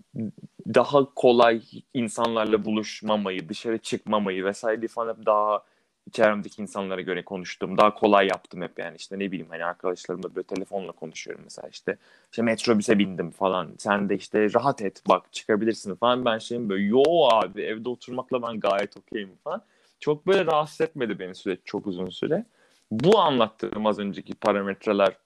daha 0.74 1.14
kolay 1.14 1.62
insanlarla 1.94 2.64
buluşmamayı, 2.64 3.48
dışarı 3.48 3.78
çıkmamayı 3.78 4.44
vesaire 4.44 4.88
falan 4.88 5.14
hep 5.16 5.26
daha 5.26 5.64
çevremdeki 6.12 6.62
insanlara 6.62 7.00
göre 7.00 7.24
konuştum. 7.24 7.78
Daha 7.78 7.94
kolay 7.94 8.26
yaptım 8.26 8.62
hep 8.62 8.78
yani 8.78 8.96
işte 8.96 9.18
ne 9.18 9.32
bileyim 9.32 9.50
hani 9.50 9.64
arkadaşlarımla 9.64 10.34
böyle 10.34 10.46
telefonla 10.46 10.92
konuşuyorum 10.92 11.44
mesela 11.44 11.68
işte 11.68 11.96
işte 12.32 12.42
metrobüse 12.42 12.98
bindim 12.98 13.30
falan. 13.30 13.74
Sen 13.78 14.08
de 14.08 14.16
işte 14.16 14.52
rahat 14.54 14.82
et 14.82 15.02
bak 15.08 15.32
çıkabilirsin 15.32 15.94
falan. 15.94 16.24
Ben 16.24 16.38
şeyim 16.38 16.68
böyle 16.68 16.84
yo 16.84 17.02
abi 17.30 17.62
evde 17.62 17.88
oturmakla 17.88 18.42
ben 18.42 18.60
gayet 18.60 18.96
okeyim 18.96 19.30
falan. 19.44 19.62
Çok 20.00 20.26
böyle 20.26 20.46
rahatsız 20.46 20.80
etmedi 20.80 21.18
beni 21.18 21.34
süreç 21.34 21.60
çok 21.64 21.86
uzun 21.86 22.08
süre. 22.10 22.44
Bu 22.90 23.18
anlattığım 23.18 23.86
az 23.86 23.98
önceki 23.98 24.34
parametreler 24.34 25.16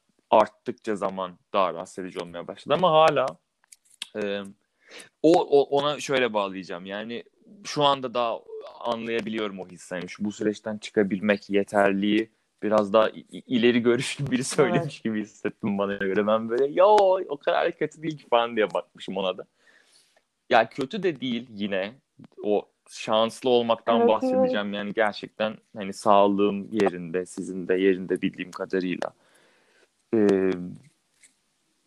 arttıkça 0.41 0.97
zaman 0.97 1.39
daha 1.53 1.75
rahatsız 1.75 2.05
edici 2.05 2.19
olmaya 2.19 2.49
başladı 2.49 2.75
ama 2.75 2.91
hala 2.91 3.27
e, 4.17 4.43
o, 5.23 5.33
o 5.33 5.63
ona 5.63 6.01
şöyle 6.01 6.33
bağlayacağım. 6.33 6.87
Yani 6.87 7.25
şu 7.65 7.83
anda 7.83 8.15
daha 8.15 8.41
anlayabiliyorum 8.81 9.61
o 9.61 9.69
hissi. 9.69 9.95
Yani 9.95 10.09
şu 10.09 10.25
bu 10.25 10.33
süreçten 10.33 10.79
çıkabilmek 10.79 11.51
yeterliği 11.51 12.31
biraz 12.63 12.93
daha 12.93 13.11
ileri 13.31 13.81
görüşlü 13.81 14.31
biri 14.31 14.45
söylemiş 14.45 15.01
gibi 15.01 15.23
hissettim 15.23 15.79
bana 15.79 15.95
göre. 15.95 16.27
Ben 16.27 16.49
böyle 16.49 16.67
yo 16.67 16.97
o 17.29 17.37
kadar 17.37 17.73
kötü 17.73 18.03
değil 18.03 18.19
ki 18.19 18.29
falan 18.29 18.57
diye 18.57 18.75
bakmışım 18.75 19.17
ona 19.17 19.39
da. 19.39 19.45
Ya 20.51 20.69
kötü 20.69 21.03
de 21.03 21.21
değil 21.21 21.47
yine. 21.51 21.93
O 22.43 22.69
şanslı 22.91 23.51
olmaktan 23.51 24.01
Evet, 24.01 24.09
bahsedeceğim. 24.09 24.75
Yani 24.75 24.93
gerçekten 24.93 25.57
hani 25.77 25.93
sağlığım 25.93 26.69
yerinde, 26.73 27.27
sizin 27.27 27.69
de 27.69 27.75
yerinde 27.75 28.23
bildiğim 28.23 28.51
kadarıyla. 28.51 29.13
Ee, 30.15 30.51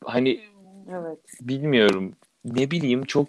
hani 0.05 0.41
Evet. 0.91 1.19
bilmiyorum 1.41 2.13
ne 2.45 2.71
bileyim 2.71 3.03
çok 3.03 3.27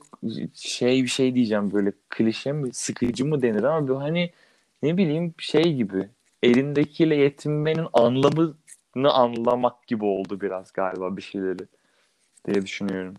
şey 0.54 1.02
bir 1.02 1.08
şey 1.08 1.34
diyeceğim 1.34 1.72
böyle 1.72 1.92
klişe 2.08 2.52
mi 2.52 2.74
sıkıcı 2.74 3.24
mı 3.24 3.42
denir 3.42 3.62
ama 3.62 3.88
böyle 3.88 3.98
hani 3.98 4.30
ne 4.82 4.96
bileyim 4.96 5.34
şey 5.38 5.74
gibi 5.74 6.08
elindekiyle 6.42 7.16
yetinmenin 7.16 7.86
anlamını 7.92 9.12
anlamak 9.12 9.86
gibi 9.86 10.04
oldu 10.04 10.40
biraz 10.40 10.72
galiba 10.72 11.16
bir 11.16 11.22
şeyleri 11.22 11.66
diye 12.46 12.62
düşünüyorum. 12.62 13.14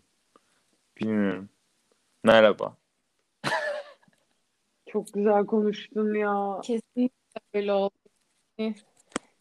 Bilmiyorum. 1.02 1.50
Merhaba. 2.24 2.78
Çok 4.88 5.14
güzel 5.14 5.46
konuştun 5.46 6.14
ya. 6.14 6.62
Kesinlikle 6.64 7.42
öyle 7.54 7.74
oldu. 7.74 7.94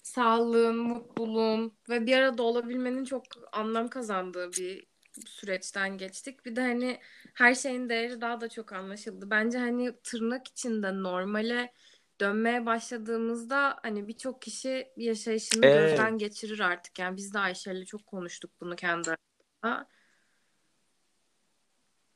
Yani 0.08 0.26
Sağlığın, 0.26 0.76
mutluluğun 0.76 1.72
ve 1.88 2.06
bir 2.06 2.16
arada 2.16 2.42
olabilmenin 2.42 3.04
çok 3.04 3.22
anlam 3.52 3.88
kazandığı 3.88 4.52
bir 4.52 4.86
süreçten 5.26 5.98
geçtik. 5.98 6.46
Bir 6.46 6.56
de 6.56 6.60
hani 6.60 7.00
her 7.34 7.54
şeyin 7.54 7.88
değeri 7.88 8.20
daha 8.20 8.40
da 8.40 8.48
çok 8.48 8.72
anlaşıldı. 8.72 9.30
Bence 9.30 9.58
hani 9.58 9.92
tırnak 10.04 10.48
içinde 10.48 11.02
normale 11.02 11.72
dönmeye 12.20 12.66
başladığımızda 12.66 13.78
hani 13.82 14.08
birçok 14.08 14.42
kişi 14.42 14.88
yaşayışını 14.96 15.66
Evet. 15.66 15.90
gözden 15.90 16.18
geçirir 16.18 16.60
artık. 16.60 16.98
Yani 16.98 17.16
biz 17.16 17.34
de 17.34 17.38
Ayşe'yle 17.38 17.84
çok 17.84 18.06
konuştuk 18.06 18.50
bunu 18.60 18.76
kendi 18.76 19.10
aramızda. 19.10 19.88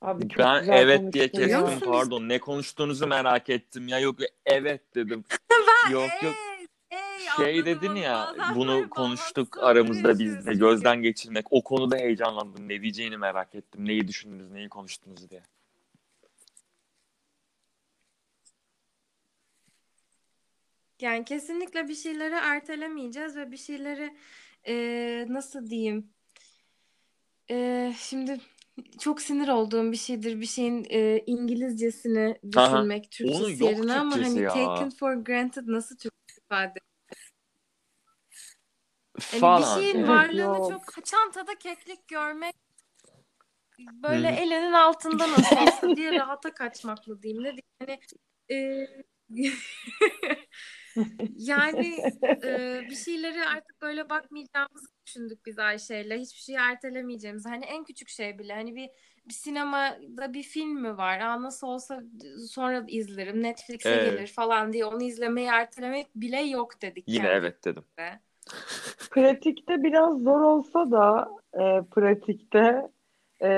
Abi 0.00 0.28
çok 0.28 0.38
Ben 0.38 0.60
güzel 0.60 0.78
evet 0.78 1.12
diye 1.12 1.28
kestim 1.28 1.80
pardon. 1.80 2.28
Ne 2.28 2.40
konuştuğunuzu 2.40 3.06
merak 3.06 3.50
ettim 3.50 3.88
ya. 3.88 3.98
Yok 3.98 4.16
evet 4.46 4.94
dedim. 4.94 5.24
Yok 5.90 6.10
yok. 6.22 6.51
Şey 7.18 7.64
dedin 7.64 7.94
ya 7.94 8.34
bunu 8.54 8.90
konuştuk 8.90 9.58
aramızda 9.58 10.18
biz 10.18 10.46
de 10.46 10.54
gözden 10.54 11.02
geçirmek. 11.02 11.46
O 11.50 11.62
konuda 11.64 11.96
heyecanlandım. 11.96 12.68
Ne 12.68 12.82
diyeceğini 12.82 13.16
merak 13.16 13.54
ettim. 13.54 13.84
Neyi 13.88 14.08
düşündünüz, 14.08 14.50
neyi 14.50 14.68
konuştunuz 14.68 15.30
diye. 15.30 15.42
Yani 21.00 21.24
kesinlikle 21.24 21.88
bir 21.88 21.94
şeyleri 21.94 22.34
ertelemeyeceğiz 22.34 23.36
ve 23.36 23.50
bir 23.52 23.56
şeyleri 23.56 24.16
eee, 24.66 25.26
nasıl 25.28 25.70
diyeyim? 25.70 26.10
Eee, 27.48 27.94
şimdi 27.98 28.40
çok 29.00 29.22
sinir 29.22 29.48
olduğum 29.48 29.92
bir 29.92 29.96
şeydir 29.96 30.40
bir 30.40 30.46
şeyin 30.46 30.84
eee, 30.84 31.24
İngilizcesini 31.26 32.38
Aha. 32.56 32.82
düşünmek 32.82 33.04
Onun 33.04 33.10
Türkçesi 33.10 33.64
yerine 33.64 33.92
ama 33.92 34.16
hani 34.20 34.40
ya. 34.40 34.48
taken 34.48 34.90
for 34.90 35.12
granted 35.14 35.62
nasıl 35.66 35.96
Türkçe 35.96 36.34
ifade? 36.44 36.74
Falan. 39.20 39.56
bir 39.56 39.62
şeyin 39.62 40.06
Evet, 40.06 40.08
varlığını 40.08 40.62
yok. 40.62 40.72
çok 40.96 41.04
çantada 41.06 41.58
keklik 41.58 42.08
görmek 42.08 42.54
böyle 43.78 44.28
Hı. 44.28 44.32
elinin 44.32 44.72
altında 44.72 45.30
nasıl 45.32 45.58
olsa 45.60 45.96
diye 45.96 46.14
rahata 46.14 46.54
kaçmakla 46.54 47.22
diyeyim. 47.22 47.42
Ne 47.44 47.48
diyeyim? 47.48 47.62
Hani 47.80 48.00
e, 48.50 48.86
yani 51.36 52.06
e, 52.44 52.80
bir 52.90 52.96
şeyleri 52.96 53.44
artık 53.46 53.82
böyle 53.82 54.10
bakmayacağımızı 54.10 54.86
düşündük 55.06 55.46
biz 55.46 55.58
Ayşe'yle. 55.58 56.18
Hiçbir 56.20 56.40
şeyi 56.40 56.58
ertelemeyeceğimizi. 56.58 57.48
Hani 57.48 57.64
en 57.64 57.84
küçük 57.84 58.08
şey 58.08 58.38
bile 58.38 58.54
hani 58.54 58.76
bir 58.76 58.90
bir 59.28 59.34
sinemada 59.34 60.34
bir 60.34 60.42
film 60.42 60.80
mi 60.80 60.96
var? 60.96 61.20
Aa, 61.20 61.42
nasıl 61.42 61.66
olsa 61.66 62.02
sonra 62.50 62.84
izlerim. 62.88 63.42
Netflix'e 63.42 63.96
Evet. 63.96 63.98
gelir 63.98 64.26
falan 64.26 64.72
diye 64.72 64.84
onu 64.84 65.02
izlemeyi 65.02 65.48
ertelemek 65.48 66.06
bile 66.14 66.40
yok 66.40 66.82
dedik 66.82 67.06
Yine 67.06 67.28
kendimize. 67.28 67.36
evet 67.36 67.64
dedim. 67.64 67.84
Pratikte 69.10 69.82
biraz 69.82 70.18
zor 70.22 70.40
olsa 70.40 70.90
da 70.90 71.28
e, 71.54 71.82
pratikte 71.90 72.90
e, 73.40 73.48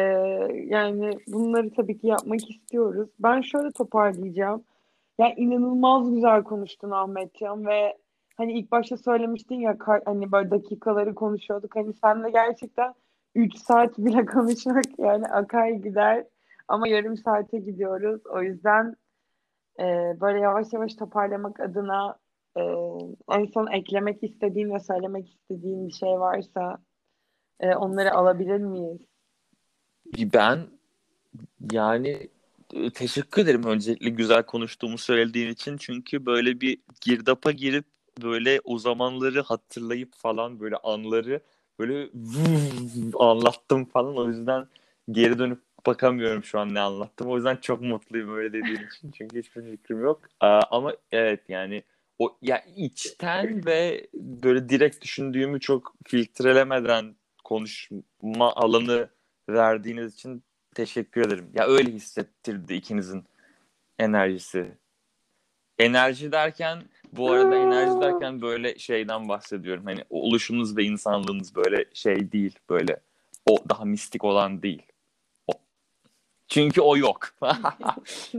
yani 0.64 1.18
bunları 1.26 1.70
tabii 1.70 1.98
ki 1.98 2.06
yapmak 2.06 2.50
istiyoruz. 2.50 3.08
Ben 3.18 3.40
şöyle 3.40 3.70
toparlayacağım. 3.70 4.64
Yani 5.18 5.34
inanılmaz 5.36 6.14
güzel 6.14 6.42
konuştun 6.42 6.90
Ahmetcan 6.90 7.66
ve 7.66 7.98
hani 8.36 8.52
ilk 8.52 8.72
başta 8.72 8.96
söylemiştin 8.96 9.60
ya 9.60 9.76
hani 10.04 10.32
böyle 10.32 10.50
dakikaları 10.50 11.14
konuşuyorduk. 11.14 11.76
Hani 11.76 11.92
sen 11.94 12.24
de 12.24 12.30
gerçekten 12.30 12.94
3 13.34 13.56
saat 13.58 13.98
bile 13.98 14.26
konuşmak 14.26 14.98
yani 14.98 15.26
akar 15.26 15.68
gider 15.68 16.24
ama 16.68 16.88
yarım 16.88 17.16
saate 17.16 17.58
gidiyoruz. 17.58 18.20
O 18.26 18.42
yüzden 18.42 18.96
e, 19.80 19.84
böyle 20.20 20.38
yavaş 20.38 20.72
yavaş 20.72 20.94
toparlamak 20.94 21.60
adına 21.60 22.16
e, 22.56 22.62
en 23.30 23.44
son 23.44 23.72
eklemek 23.72 24.22
istediğin 24.22 24.74
ve 24.74 24.80
söylemek 24.80 25.28
istediğin 25.28 25.88
bir 25.88 25.92
şey 25.92 26.08
varsa 26.08 26.78
e, 27.60 27.74
onları 27.74 28.14
alabilir 28.14 28.58
miyiz? 28.58 29.00
Ben 30.18 30.58
yani 31.72 32.28
e, 32.74 32.90
teşekkür 32.90 33.42
ederim 33.42 33.64
öncelikle 33.64 34.10
güzel 34.10 34.42
konuştuğumu 34.42 34.98
söylediğin 34.98 35.50
için. 35.50 35.76
Çünkü 35.76 36.26
böyle 36.26 36.60
bir 36.60 36.78
girdapa 37.00 37.50
girip 37.50 37.84
böyle 38.22 38.60
o 38.64 38.78
zamanları 38.78 39.42
hatırlayıp 39.42 40.14
falan 40.14 40.60
böyle 40.60 40.76
anları 40.76 41.40
böyle 41.78 42.08
anlattım 43.18 43.84
falan. 43.84 44.16
O 44.16 44.28
yüzden 44.28 44.66
geri 45.10 45.38
dönüp 45.38 45.60
bakamıyorum 45.86 46.44
şu 46.44 46.60
an 46.60 46.74
ne 46.74 46.80
anlattım. 46.80 47.28
O 47.28 47.36
yüzden 47.36 47.56
çok 47.56 47.80
mutluyum 47.80 48.36
öyle 48.36 48.52
dediğin 48.52 48.86
için. 48.86 49.10
Çünkü 49.10 49.38
hiçbir 49.38 49.62
fikrim 49.62 50.00
yok. 50.02 50.20
Ama 50.40 50.92
evet 51.12 51.40
yani 51.48 51.82
o 52.18 52.38
ya 52.42 52.64
içten 52.76 53.66
ve 53.66 54.06
böyle 54.14 54.68
direkt 54.68 55.02
düşündüğümü 55.02 55.60
çok 55.60 55.94
filtrelemeden 56.06 57.16
konuşma 57.44 58.52
alanı 58.54 59.08
verdiğiniz 59.48 60.14
için 60.14 60.42
teşekkür 60.74 61.26
ederim. 61.26 61.50
Ya 61.54 61.66
öyle 61.66 61.90
hissettirdi 61.92 62.74
ikinizin 62.74 63.24
enerjisi. 63.98 64.78
Enerji 65.78 66.32
derken 66.32 66.82
bu 67.12 67.32
arada 67.32 67.56
enerji 67.56 68.00
derken 68.00 68.42
böyle 68.42 68.78
şeyden 68.78 69.28
bahsediyorum. 69.28 69.84
Hani 69.84 70.04
oluşunuz 70.10 70.76
ve 70.76 70.84
insanlığınız 70.84 71.56
böyle 71.56 71.84
şey 71.94 72.32
değil. 72.32 72.58
Böyle 72.70 73.00
o 73.46 73.58
daha 73.68 73.84
mistik 73.84 74.24
olan 74.24 74.62
değil. 74.62 74.82
Çünkü 76.54 76.80
o 76.80 76.96
yok. 76.96 77.34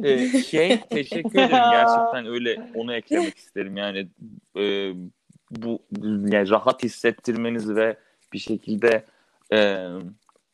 Ee, 0.03 0.43
şey 0.43 0.81
teşekkür 0.81 1.39
ederim 1.39 1.49
gerçekten 1.71 2.25
öyle 2.25 2.71
onu 2.75 2.93
eklemek 2.93 3.37
isterim. 3.37 3.77
Yani 3.77 4.07
e, 4.57 4.93
bu 5.51 5.79
yani 6.01 6.49
rahat 6.49 6.83
hissettirmeniz 6.83 7.75
ve 7.75 7.97
bir 8.33 8.39
şekilde 8.39 9.05
e, 9.53 9.87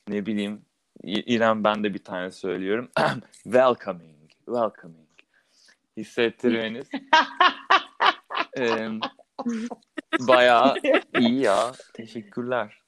ne 0.08 0.26
bileyim 0.26 0.62
İrem 1.04 1.64
ben 1.64 1.84
de 1.84 1.94
bir 1.94 2.04
tane 2.04 2.32
söylüyorum. 2.32 2.90
welcoming, 3.44 4.32
welcoming 4.46 5.10
hissettirmeniz 5.98 6.90
e, 8.58 8.88
bayağı 10.20 10.76
iyi 11.20 11.40
ya. 11.40 11.72
Teşekkürler. 11.94 12.81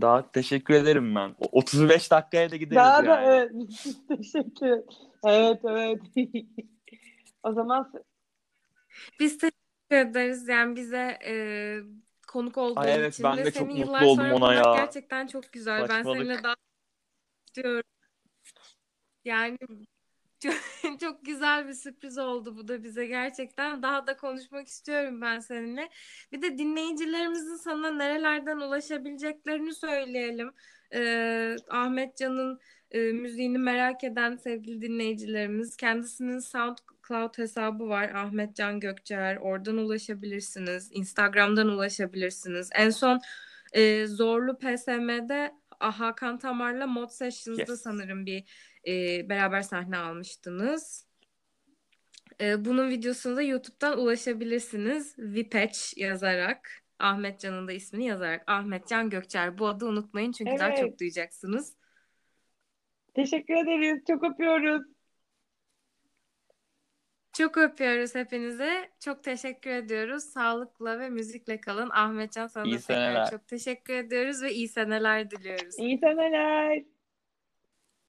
Daha 0.00 0.32
teşekkür 0.32 0.74
ederim 0.74 1.14
ben. 1.14 1.34
O- 1.38 1.58
35 1.58 2.10
dakikaya 2.10 2.50
da 2.50 2.56
gideriz 2.56 2.76
Daha 2.76 3.06
da 3.06 3.06
yani. 3.06 3.24
evet 3.24 3.50
teşekkür. 4.08 4.80
Evet 5.24 5.60
evet. 5.64 6.00
O 7.42 7.52
zaman 7.52 7.92
Biz 9.20 9.38
teşekkür 9.38 9.56
ederiz. 9.96 10.48
Yani 10.48 10.76
bize 10.76 11.18
e, 11.24 11.34
konuk 12.28 12.58
olduğun 12.58 12.80
Ay 12.82 12.94
evet, 12.94 13.14
için 13.14 13.24
ben 13.24 13.36
ve 13.36 13.44
de 13.44 13.50
çok 13.50 13.68
seni 13.68 13.72
mutlu 13.74 13.80
yıllar 13.86 14.02
oldum 14.04 14.24
sonra 14.24 14.34
ona 14.34 14.54
ya. 14.54 14.62
gerçekten 14.72 15.26
çok 15.26 15.52
güzel. 15.52 15.88
Ben 15.88 16.02
Saçmalık. 16.02 16.18
seninle 16.18 16.42
daha 16.42 16.54
istiyorum. 17.48 17.82
Yani 19.24 19.58
çok, 20.40 20.54
çok 21.00 21.24
güzel 21.24 21.68
bir 21.68 21.72
sürpriz 21.74 22.18
oldu 22.18 22.56
bu 22.56 22.68
da 22.68 22.82
bize 22.82 23.06
gerçekten. 23.06 23.82
Daha 23.82 24.06
da 24.06 24.16
konuşmak 24.16 24.68
istiyorum 24.68 25.20
ben 25.20 25.40
seninle. 25.40 25.88
Bir 26.32 26.42
de 26.42 26.58
dinleyicilerimizin 26.58 27.56
sana 27.56 27.90
nerelerden 27.90 28.56
ulaşabileceklerini 28.56 29.74
söyleyelim. 29.74 30.52
Ee, 30.94 31.56
Ahmet 31.70 32.16
Can'ın 32.16 32.60
e, 32.90 33.12
müziğini 33.12 33.58
merak 33.58 34.04
eden 34.04 34.36
sevgili 34.36 34.82
dinleyicilerimiz 34.82 35.76
kendisinin 35.76 36.38
SoundCloud 36.38 37.38
hesabı 37.38 37.88
var 37.88 38.08
Ahmet 38.08 38.56
Can 38.56 38.80
Gökçer 38.80 39.36
oradan 39.36 39.76
ulaşabilirsiniz 39.76 40.90
Instagram'dan 40.92 41.68
ulaşabilirsiniz 41.68 42.70
en 42.74 42.90
son 42.90 43.20
e, 43.72 44.06
Zorlu 44.06 44.58
PSM'de 44.58 45.54
Hakan 45.80 46.38
Tamar'la 46.38 46.86
Mod 46.86 47.08
Sessions'da 47.10 47.72
Yes. 47.72 47.82
sanırım 47.82 48.26
bir 48.26 48.44
e, 48.86 49.28
beraber 49.28 49.62
sahne 49.62 49.96
almıştınız. 49.96 51.06
E, 52.40 52.64
bunun 52.64 52.90
videosunu 52.90 53.36
da 53.36 53.42
YouTube'dan 53.42 53.98
ulaşabilirsiniz. 53.98 55.18
Vipatch 55.18 55.98
yazarak. 55.98 56.70
Ahmet 56.98 57.40
Can'ın 57.40 57.68
da 57.68 57.72
ismini 57.72 58.06
yazarak. 58.06 58.44
Ahmet 58.46 58.88
Can 58.88 59.10
Gökçer. 59.10 59.58
Bu 59.58 59.68
adı 59.68 59.86
unutmayın 59.86 60.32
çünkü 60.32 60.58
daha 60.58 60.68
Evet. 60.68 60.78
çok 60.78 60.98
duyacaksınız. 61.00 61.76
teşekkür 63.14 63.54
ederiz. 63.54 64.02
Çok 64.06 64.24
öpüyoruz. 64.24 64.82
Çok 67.32 67.58
öpüyoruz 67.58 68.14
hepinize. 68.14 68.90
Çok 69.00 69.24
teşekkür 69.24 69.70
ediyoruz. 69.70 70.24
Sağlıkla 70.24 70.98
ve 70.98 71.08
müzikle 71.10 71.60
kalın. 71.60 71.90
Ahmetcan 71.90 72.46
sana 72.46 72.64
İyi 72.64 72.74
da 72.74 72.78
tekrar 72.78 72.94
seneler. 72.94 73.30
çok 73.30 73.48
teşekkür 73.48 73.94
ediyoruz 73.94 74.42
ve 74.42 74.52
iyi 74.52 74.68
seneler 74.68 75.30
diliyoruz. 75.30 75.78
İyi 75.78 75.98
seneler. 75.98 76.82